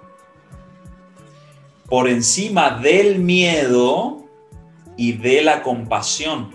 Por 1.87 2.09
encima 2.09 2.79
del 2.79 3.18
miedo 3.18 4.25
y 4.96 5.12
de 5.12 5.42
la 5.42 5.62
compasión. 5.62 6.55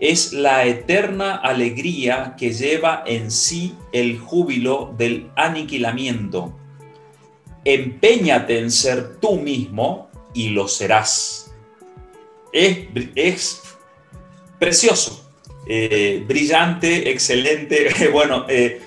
Es 0.00 0.32
la 0.32 0.64
eterna 0.64 1.36
alegría 1.36 2.34
que 2.38 2.52
lleva 2.52 3.02
en 3.06 3.30
sí 3.30 3.74
el 3.92 4.18
júbilo 4.18 4.94
del 4.96 5.30
aniquilamiento 5.34 6.54
empeñate 7.74 8.58
en 8.58 8.70
ser 8.70 9.18
tú 9.20 9.36
mismo 9.36 10.08
y 10.34 10.50
lo 10.50 10.68
serás. 10.68 11.52
Es, 12.52 13.60
precioso, 14.58 15.17
eh, 15.68 16.24
brillante, 16.26 17.10
excelente. 17.10 17.88
bueno, 18.12 18.46
eh, 18.48 18.80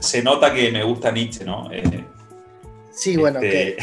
se 0.00 0.22
nota 0.22 0.52
que 0.52 0.70
me 0.72 0.82
gusta 0.82 1.12
Nietzsche, 1.12 1.44
¿no? 1.44 1.70
sí, 2.92 3.16
bueno, 3.16 3.40
este, 3.40 3.76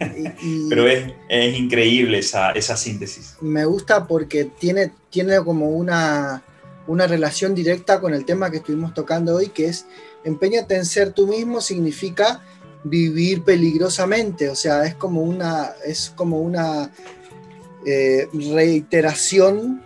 pero 0.70 0.88
es, 0.88 1.12
increíble 1.54 2.18
esa, 2.18 2.76
síntesis. 2.76 3.36
Me 3.42 3.66
gusta 3.66 4.06
porque 4.06 4.46
tiene, 4.46 4.90
tiene 5.10 5.38
como 5.44 5.68
una, 5.68 6.42
una 6.86 7.06
relación 7.06 7.54
directa 7.54 8.00
con 8.00 8.14
el 8.14 8.24
tema 8.24 8.50
que 8.50 8.56
estuvimos 8.58 8.94
tocando 8.94 9.36
hoy, 9.36 9.48
que 9.48 9.66
es 9.66 9.86
empeñate 10.24 10.76
en 10.76 10.86
ser 10.86 11.12
tú 11.12 11.26
mismo 11.26 11.60
significa 11.60 12.42
vivir 12.84 13.42
peligrosamente, 13.42 14.48
o 14.48 14.56
sea, 14.56 14.84
es 14.84 14.94
como 14.94 15.22
una, 15.22 15.72
es 15.84 16.10
como 16.16 16.40
una 16.40 16.90
eh, 17.86 18.28
reiteración 18.32 19.82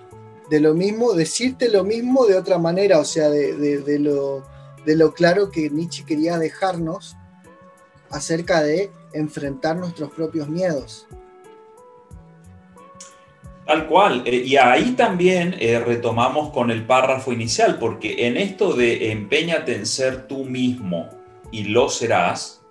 de 0.50 0.60
lo 0.60 0.74
mismo, 0.74 1.12
decirte 1.12 1.68
lo 1.68 1.84
mismo 1.84 2.26
de 2.26 2.36
otra 2.36 2.58
manera, 2.58 2.98
o 2.98 3.04
sea, 3.04 3.28
de, 3.28 3.98
lo, 3.98 4.44
de 4.84 4.96
lo 4.96 5.12
claro 5.12 5.50
que 5.50 5.70
Nietzsche 5.70 6.04
quería 6.04 6.38
dejarnos 6.38 7.16
acerca 8.10 8.62
de 8.62 8.90
enfrentar 9.12 9.76
nuestros 9.76 10.10
propios 10.12 10.48
miedos. 10.48 11.06
Tal 13.66 13.88
cual, 13.88 14.22
eh, 14.26 14.44
y 14.46 14.56
ahí 14.56 14.92
también 14.92 15.56
eh, 15.58 15.80
retomamos 15.80 16.50
con 16.50 16.70
el 16.70 16.86
párrafo 16.86 17.32
inicial, 17.32 17.78
porque 17.80 18.28
en 18.28 18.36
esto 18.36 18.74
de 18.74 19.10
empeñate 19.10 19.74
en 19.74 19.86
ser 19.86 20.28
tú 20.28 20.44
mismo 20.44 21.08
y 21.50 21.64
lo 21.64 21.88
serás, 21.88 22.62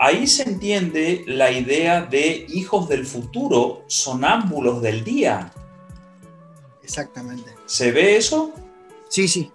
ahí 0.00 0.26
se 0.26 0.42
entiende 0.42 1.22
la 1.28 1.52
idea 1.52 2.02
de 2.02 2.46
hijos 2.48 2.88
del 2.88 3.06
futuro, 3.06 3.84
sonámbulos 3.86 4.82
del 4.82 5.04
día. 5.04 5.52
Exactamente. 6.88 7.50
¿Se 7.66 7.92
ve 7.92 8.16
eso? 8.16 8.50
Sí, 9.10 9.28
sí. 9.28 9.52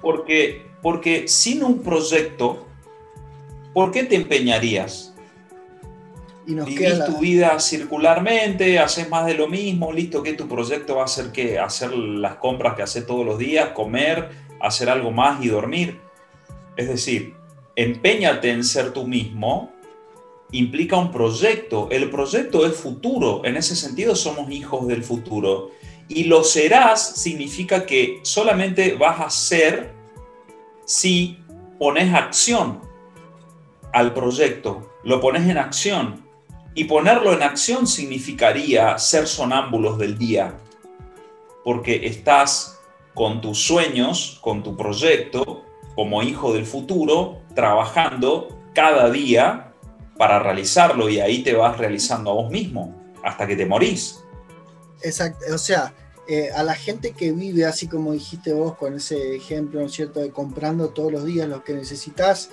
Porque, 0.00 0.66
porque 0.80 1.28
sin 1.28 1.62
un 1.62 1.82
proyecto, 1.82 2.66
¿por 3.74 3.92
qué 3.92 4.04
te 4.04 4.16
empeñarías? 4.16 5.12
Y 6.46 6.54
Vivís 6.54 7.04
tu 7.04 7.18
vida 7.18 7.60
circularmente, 7.60 8.78
haces 8.78 9.10
más 9.10 9.26
de 9.26 9.34
lo 9.34 9.46
mismo, 9.46 9.92
listo, 9.92 10.22
que 10.22 10.32
tu 10.32 10.48
proyecto 10.48 10.96
va 10.96 11.04
a 11.04 11.08
ser 11.08 11.32
qué? 11.32 11.58
Hacer 11.58 11.92
las 11.92 12.36
compras 12.36 12.74
que 12.74 12.82
haces 12.82 13.06
todos 13.06 13.26
los 13.26 13.38
días, 13.38 13.72
comer, 13.74 14.30
hacer 14.58 14.88
algo 14.88 15.10
más 15.10 15.44
y 15.44 15.48
dormir. 15.48 16.00
Es 16.78 16.88
decir, 16.88 17.34
empeñate 17.76 18.50
en 18.50 18.64
ser 18.64 18.94
tú 18.94 19.06
mismo 19.06 19.70
implica 20.52 20.96
un 20.96 21.12
proyecto. 21.12 21.88
El 21.90 22.08
proyecto 22.08 22.64
es 22.66 22.74
futuro. 22.74 23.42
En 23.44 23.58
ese 23.58 23.76
sentido 23.76 24.16
somos 24.16 24.50
hijos 24.50 24.86
del 24.86 25.04
futuro. 25.04 25.72
Y 26.08 26.24
lo 26.24 26.42
serás 26.42 27.16
significa 27.16 27.84
que 27.84 28.20
solamente 28.22 28.94
vas 28.94 29.20
a 29.20 29.30
ser 29.30 29.92
si 30.84 31.38
pones 31.78 32.14
acción 32.14 32.80
al 33.92 34.14
proyecto, 34.14 34.90
lo 35.04 35.20
pones 35.20 35.48
en 35.48 35.58
acción. 35.58 36.26
Y 36.74 36.84
ponerlo 36.84 37.32
en 37.32 37.42
acción 37.42 37.86
significaría 37.86 38.96
ser 38.98 39.26
sonámbulos 39.26 39.98
del 39.98 40.16
día, 40.16 40.54
porque 41.64 42.06
estás 42.06 42.80
con 43.14 43.40
tus 43.40 43.58
sueños, 43.58 44.38
con 44.40 44.62
tu 44.62 44.76
proyecto, 44.76 45.64
como 45.96 46.22
hijo 46.22 46.52
del 46.52 46.64
futuro, 46.64 47.40
trabajando 47.56 48.56
cada 48.74 49.10
día 49.10 49.72
para 50.16 50.38
realizarlo 50.38 51.08
y 51.08 51.18
ahí 51.18 51.42
te 51.42 51.54
vas 51.54 51.76
realizando 51.76 52.30
a 52.30 52.34
vos 52.34 52.50
mismo 52.50 52.94
hasta 53.24 53.46
que 53.46 53.56
te 53.56 53.66
morís. 53.66 54.22
Exacto, 55.02 55.54
o 55.54 55.58
sea, 55.58 55.94
eh, 56.30 56.50
a 56.54 56.62
la 56.62 56.74
gente 56.74 57.12
que 57.12 57.32
vive, 57.32 57.64
así 57.64 57.86
como 57.86 58.12
dijiste 58.12 58.52
vos 58.52 58.76
con 58.76 58.94
ese 58.94 59.34
ejemplo, 59.34 59.80
¿no 59.80 59.86
es 59.86 59.92
cierto?, 59.92 60.20
de 60.20 60.30
comprando 60.30 60.90
todos 60.90 61.10
los 61.10 61.24
días 61.24 61.48
lo 61.48 61.64
que 61.64 61.72
necesitas, 61.72 62.50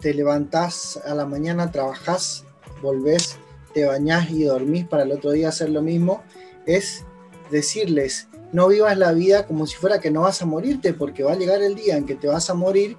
te 0.00 0.14
levantás 0.14 0.98
a 1.04 1.14
la 1.14 1.26
mañana, 1.26 1.70
trabajás, 1.70 2.44
volvés, 2.80 3.36
te 3.74 3.84
bañás 3.84 4.30
y 4.30 4.44
dormís 4.44 4.86
para 4.86 5.02
el 5.02 5.12
otro 5.12 5.32
día 5.32 5.50
hacer 5.50 5.70
lo 5.70 5.82
mismo, 5.82 6.22
es 6.64 7.04
decirles, 7.50 8.28
no 8.52 8.68
vivas 8.68 8.96
la 8.96 9.12
vida 9.12 9.46
como 9.46 9.66
si 9.66 9.76
fuera 9.76 10.00
que 10.00 10.10
no 10.10 10.22
vas 10.22 10.40
a 10.40 10.46
morirte, 10.46 10.94
porque 10.94 11.22
va 11.22 11.32
a 11.32 11.36
llegar 11.36 11.60
el 11.62 11.74
día 11.74 11.96
en 11.96 12.06
que 12.06 12.14
te 12.14 12.28
vas 12.28 12.48
a 12.48 12.54
morir, 12.54 12.96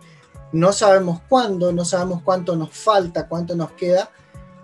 no 0.52 0.74
sabemos 0.74 1.22
cuándo, 1.28 1.72
no 1.72 1.86
sabemos 1.86 2.22
cuánto 2.22 2.56
nos 2.56 2.69
falta, 2.69 3.28
cuánto 3.28 3.56
nos 3.56 3.72
queda, 3.72 4.12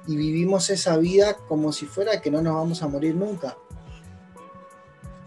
y 0.06 0.16
vivimos 0.16 0.70
esa 0.70 0.98
vida 0.98 1.38
como 1.48 1.72
si 1.72 1.88
fuera 1.88 2.22
que 2.22 2.30
no 2.30 2.42
nos 2.42 2.54
vamos 2.54 2.84
a 2.84 2.88
morir 2.88 3.16
nunca 3.16 3.58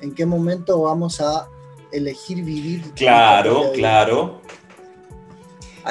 en 0.03 0.15
qué 0.15 0.27
momento 0.27 0.83
vamos 0.83 1.21
a 1.21 1.49
elegir 1.93 2.45
vivir. 2.45 2.93
Claro, 2.95 3.71
claro. 3.73 4.43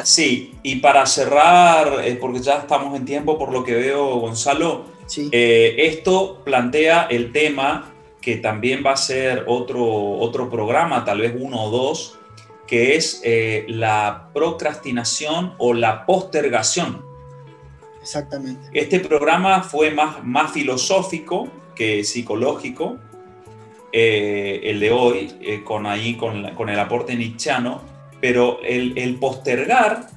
Sí, 0.04 0.56
y 0.64 0.78
para 0.78 1.06
cerrar, 1.06 2.02
eh, 2.04 2.18
porque 2.20 2.40
ya 2.40 2.60
estamos 2.60 2.96
en 2.96 3.06
tiempo 3.06 3.38
por 3.38 3.52
lo 3.52 3.64
que 3.64 3.74
veo, 3.74 4.20
Gonzalo, 4.20 4.86
eh, 5.32 5.76
esto 5.78 6.42
plantea 6.44 7.08
el 7.10 7.32
tema 7.32 7.94
que 8.22 8.38
también 8.38 8.84
va 8.86 8.92
a 8.92 8.98
ser 8.98 9.46
otro, 9.48 9.84
otro 9.84 10.50
programa, 10.50 11.04
tal 11.04 11.20
vez 11.20 11.36
uno 11.38 11.64
o 11.64 11.72
dos, 11.72 12.20
que 12.68 12.96
es 12.96 13.22
eh, 13.24 13.66
la 13.68 14.30
procrastinación 14.34 15.56
o 15.58 15.74
la 15.74 16.06
postergación. 16.06 17.04
Exactamente. 18.02 18.70
Este 18.74 19.00
programa 19.00 19.62
fue 19.64 19.92
más, 19.92 20.24
más 20.24 20.52
filosófico 20.52 21.50
que 21.76 22.04
psicológico, 22.04 22.98
eh, 23.94 24.62
el 24.64 24.80
de 24.80 24.92
hoy, 24.92 25.34
eh, 25.42 25.64
con, 25.64 25.86
ahí, 25.86 26.16
con, 26.16 26.70
el 26.70 26.80
aporte 26.80 27.16
nichano, 27.16 27.82
pero 28.22 28.60
el, 28.64 29.18
postergar, 29.20 30.08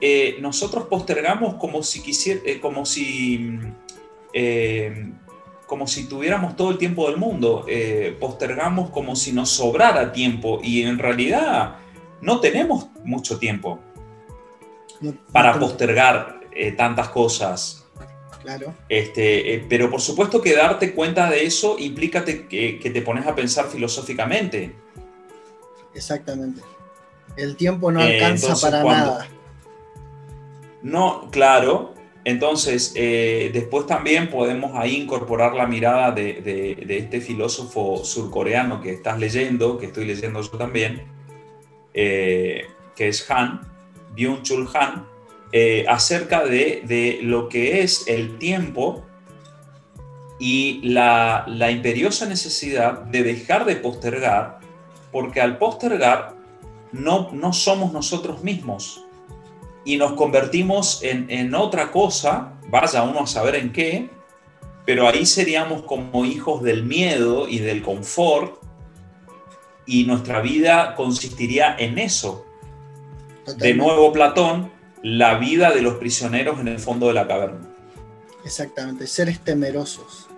eh, 0.00 0.36
nosotros 0.40 0.84
postergamos 0.84 1.54
como 1.54 1.82
si 1.82 2.02
quisiera, 2.02 2.40
como 2.60 2.84
si, 2.84 3.58
como 5.66 5.86
si 5.86 6.08
tuviéramos 6.08 6.56
todo 6.56 6.70
el 6.70 6.78
tiempo 6.78 7.08
del 7.08 7.16
mundo, 7.16 7.64
postergamos 8.20 8.90
como 8.90 9.16
si 9.16 9.32
nos 9.32 9.50
sobrara 9.50 10.12
tiempo 10.12 10.60
y 10.62 10.82
en 10.82 10.98
realidad 10.98 11.76
no 12.20 12.40
tenemos 12.40 12.88
mucho 13.04 13.38
tiempo 13.38 13.78
para 15.32 15.58
postergar 15.58 16.40
tantas 16.76 17.08
cosas. 17.08 17.77
Este, 18.88 19.54
eh, 19.54 19.66
pero 19.68 19.90
por 19.90 20.00
supuesto 20.00 20.40
que 20.40 20.54
darte 20.54 20.94
cuenta 20.94 21.28
de 21.28 21.44
eso 21.44 21.76
implica 21.78 22.24
que, 22.24 22.80
te 22.82 23.02
pones 23.02 23.26
a 23.26 23.34
pensar 23.34 23.66
filosóficamente. 23.66 24.74
Exactamente. 25.94 26.62
El 27.36 27.56
tiempo 27.56 27.92
no 27.92 28.00
eh, 28.00 28.14
alcanza 28.14 28.54
para 28.56 28.82
nada. 28.82 29.28
No, 30.82 31.28
claro. 31.30 31.94
Entonces, 32.24 32.92
eh, 32.94 33.50
después 33.52 33.86
también 33.86 34.28
podemos 34.28 34.72
ahí 34.74 34.96
incorporar 34.96 35.54
la 35.54 35.66
mirada 35.66 36.10
de, 36.12 36.84
este 36.88 37.20
filósofo 37.20 38.04
surcoreano 38.04 38.80
que 38.80 38.92
estás 38.92 39.18
leyendo, 39.18 39.78
que 39.78 39.86
estoy 39.86 40.04
leyendo 40.04 40.42
yo 40.42 40.58
también, 40.58 41.04
que 41.92 42.64
es 42.96 43.30
Han, 43.30 43.60
Byung-Chul 44.14 44.68
Han, 44.74 45.06
eh, 45.52 45.84
acerca 45.88 46.44
de, 46.44 47.20
lo 47.22 47.48
que 47.48 47.82
es 47.82 48.06
el 48.06 48.38
tiempo 48.38 49.04
y 50.38 50.80
la, 50.82 51.46
imperiosa 51.70 52.26
necesidad 52.26 53.00
de 53.02 53.22
dejar 53.22 53.64
de 53.64 53.76
postergar, 53.76 54.60
porque 55.10 55.40
al 55.40 55.58
postergar 55.58 56.34
no, 56.92 57.30
no 57.32 57.52
somos 57.52 57.92
nosotros 57.92 58.42
mismos 58.42 59.04
y 59.84 59.96
nos 59.96 60.12
convertimos 60.12 61.02
en, 61.02 61.30
en 61.30 61.54
otra 61.54 61.90
cosa, 61.90 62.52
vaya 62.68 63.02
uno 63.02 63.20
a 63.20 63.26
saber 63.26 63.56
en 63.56 63.72
qué, 63.72 64.10
pero 64.84 65.08
ahí 65.08 65.24
seríamos 65.24 65.82
como 65.82 66.24
hijos 66.24 66.62
del 66.62 66.84
miedo 66.84 67.48
y 67.48 67.58
del 67.58 67.82
confort 67.82 68.58
y 69.86 70.04
nuestra 70.04 70.40
vida 70.40 70.94
consistiría 70.94 71.74
en 71.78 71.98
eso. 71.98 72.44
De 73.56 73.72
nuevo 73.72 74.12
Platón 74.12 74.70
la 75.02 75.38
vida 75.38 75.72
de 75.72 75.82
los 75.82 75.94
prisioneros 75.94 76.60
en 76.60 76.68
el 76.68 76.78
fondo 76.78 77.08
de 77.08 77.14
la 77.14 77.26
caverna. 77.26 77.68
Exactamente, 78.44 79.06
seres 79.06 79.40
temerosos. 79.40 80.28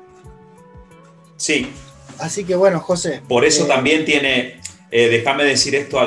Sí. 1.36 1.70
Así 2.18 2.44
que 2.44 2.54
bueno, 2.54 2.80
José. 2.80 3.22
Por 3.26 3.44
eso 3.44 3.64
eh, 3.64 3.68
también 3.68 4.04
tiene, 4.04 4.60
eh, 4.90 5.08
déjame 5.08 5.44
decir 5.44 5.74
esto 5.74 5.98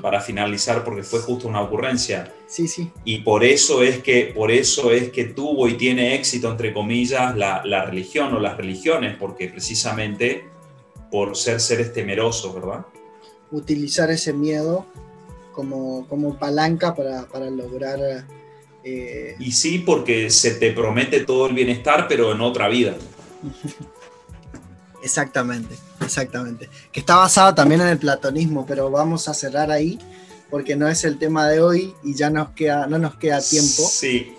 para 0.00 0.20
finalizar, 0.20 0.84
porque 0.84 1.02
fue 1.02 1.20
justo 1.20 1.48
una 1.48 1.62
ocurrencia. 1.62 2.32
Sí, 2.46 2.68
sí. 2.68 2.90
Y 3.04 3.18
por 3.18 3.44
eso 3.44 3.82
es 3.82 3.98
que, 3.98 4.32
por 4.34 4.50
eso 4.50 4.92
es 4.92 5.10
que 5.10 5.24
tuvo 5.24 5.68
y 5.68 5.74
tiene 5.74 6.14
éxito, 6.14 6.50
entre 6.50 6.72
comillas, 6.72 7.36
la, 7.36 7.62
la 7.64 7.84
religión 7.84 8.34
o 8.34 8.40
las 8.40 8.56
religiones, 8.56 9.16
porque 9.18 9.48
precisamente 9.48 10.44
por 11.10 11.36
ser 11.36 11.60
seres 11.60 11.92
temerosos, 11.92 12.54
¿verdad? 12.54 12.86
Utilizar 13.50 14.10
ese 14.10 14.32
miedo 14.32 14.86
como, 15.52 16.36
palanca 16.38 16.94
para, 16.94 17.50
lograr... 17.50 18.26
Eh, 18.84 19.36
y 19.38 19.52
sí, 19.52 19.80
porque 19.80 20.30
se 20.30 20.52
te 20.52 20.72
promete 20.72 21.20
todo 21.24 21.46
el 21.46 21.54
bienestar, 21.54 22.06
pero 22.08 22.32
en 22.32 22.40
otra 22.40 22.68
vida. 22.68 22.94
Exactamente. 25.02 25.76
Exactamente. 26.00 26.68
Que 26.92 27.00
está 27.00 27.16
basado 27.16 27.54
también 27.54 27.80
en 27.80 27.88
el 27.88 27.98
platonismo, 27.98 28.64
pero 28.66 28.90
vamos 28.90 29.28
a 29.28 29.34
cerrar 29.34 29.70
ahí 29.70 29.98
porque 30.50 30.76
no 30.76 30.88
es 30.88 31.04
el 31.04 31.18
tema 31.18 31.48
de 31.48 31.60
hoy 31.60 31.94
y 32.02 32.14
ya 32.14 32.30
nos 32.30 32.50
queda, 32.50 32.86
no 32.86 32.98
nos 32.98 33.16
queda 33.16 33.40
tiempo. 33.40 33.82
Sí. 33.88 34.34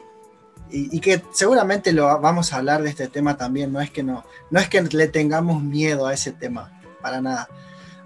Y, 0.72 0.99
que 0.99 1.24
seguramente 1.34 1.91
lo 1.93 2.05
vamos 2.20 2.53
a 2.53 2.57
hablar 2.57 2.84
de 2.84 2.89
este 2.89 3.07
tema 3.07 3.38
también, 3.38 3.74
no 3.74 3.82
es 3.82 3.89
que 3.89 4.03
no, 4.03 4.24
no 4.51 4.60
es 4.60 4.70
que 4.70 4.80
le 4.82 5.07
tengamos 5.07 5.64
miedo 5.64 6.05
a 6.05 6.14
ese 6.14 6.32
tema, 6.32 6.80
para 7.01 7.22
nada. 7.22 7.49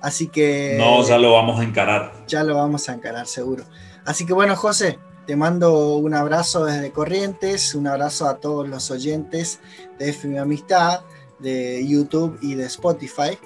Así 0.03 0.27
que. 0.27 0.75
No, 0.77 1.01
ya 1.07 1.17
lo 1.17 1.31
vamos 1.31 1.61
a 1.61 1.63
encarar. 1.63 2.11
Ya 2.27 2.43
lo 2.43 2.57
vamos 2.57 2.89
a 2.89 2.93
encarar, 2.93 3.25
seguro. 3.25 3.63
Así 4.05 4.25
que 4.25 4.33
bueno, 4.33 4.57
José, 4.57 4.99
te 5.25 5.37
mando 5.37 5.95
un 5.95 6.13
abrazo 6.13 6.65
desde 6.65 6.91
Corrientes, 6.91 7.73
un 7.73 7.87
abrazo 7.87 8.27
a 8.27 8.41
todos 8.41 8.67
los 8.67 8.91
oyentes 8.91 9.61
de 9.97 10.09
FM 10.09 10.39
Amistad, 10.39 11.01
de 11.39 11.87
YouTube 11.87 12.37
y 12.41 12.55
de 12.55 12.65
Spotify. 12.65 13.39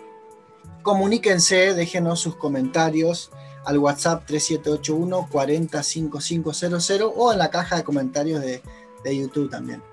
Comuníquense, 0.82 1.76
déjenos 1.76 2.22
sus 2.22 2.36
comentarios 2.36 3.30
al 3.64 3.78
WhatsApp 3.78 4.26
3781 4.26 5.28
405500 5.32 7.14
o 7.16 7.34
en 7.34 7.38
la 7.38 7.52
caja 7.52 7.76
de 7.76 7.84
comentarios 7.84 8.42
de, 8.42 8.62
YouTube 9.06 9.50
también. 9.52 9.84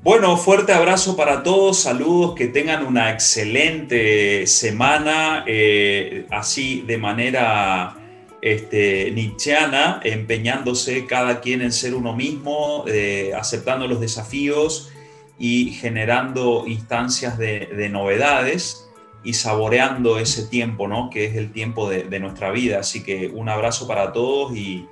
Bueno, 0.00 0.36
fuerte 0.36 0.72
abrazo 0.72 1.16
para 1.16 1.42
todos, 1.42 1.80
saludos, 1.80 2.36
que 2.36 2.46
tengan 2.46 2.86
una 2.86 3.10
excelente 3.10 4.46
semana, 4.46 5.42
eh, 5.44 6.24
así 6.30 6.84
de 6.86 6.98
manera 6.98 7.96
este, 8.40 9.10
nietzscheana, 9.10 10.00
empeñándose 10.04 11.04
cada 11.04 11.40
quien 11.40 11.62
en 11.62 11.72
ser 11.72 11.96
uno 11.96 12.14
mismo, 12.14 12.84
eh, 12.86 13.32
aceptando 13.36 13.88
los 13.88 13.98
desafíos 13.98 14.92
y 15.36 15.72
generando 15.72 16.64
instancias 16.68 17.36
de, 17.36 17.88
novedades 17.90 18.88
y 19.24 19.34
saboreando 19.34 20.20
ese 20.20 20.46
tiempo, 20.46 20.86
¿no? 20.86 21.10
que 21.10 21.24
es 21.24 21.34
el 21.34 21.50
tiempo 21.50 21.90
de, 21.90 22.20
nuestra 22.20 22.52
vida. 22.52 22.78
Así 22.78 23.02
que 23.02 23.26
un 23.26 23.48
abrazo 23.48 23.88
para 23.88 24.12
todos 24.12 24.56
y, 24.56 24.86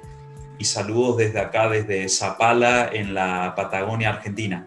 y 0.58 0.64
saludos 0.64 1.18
desde 1.18 1.38
acá, 1.38 1.68
desde 1.68 2.08
Zapala, 2.08 2.90
en 2.92 3.14
la 3.14 3.54
Patagonia 3.54 4.10
Argentina. 4.10 4.66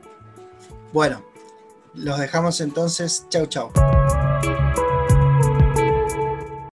Bueno, 0.92 1.24
los 1.94 2.20
dejamos 2.20 2.62
entonces. 2.62 3.26
Chau, 3.30 3.46
chau. 3.46 3.72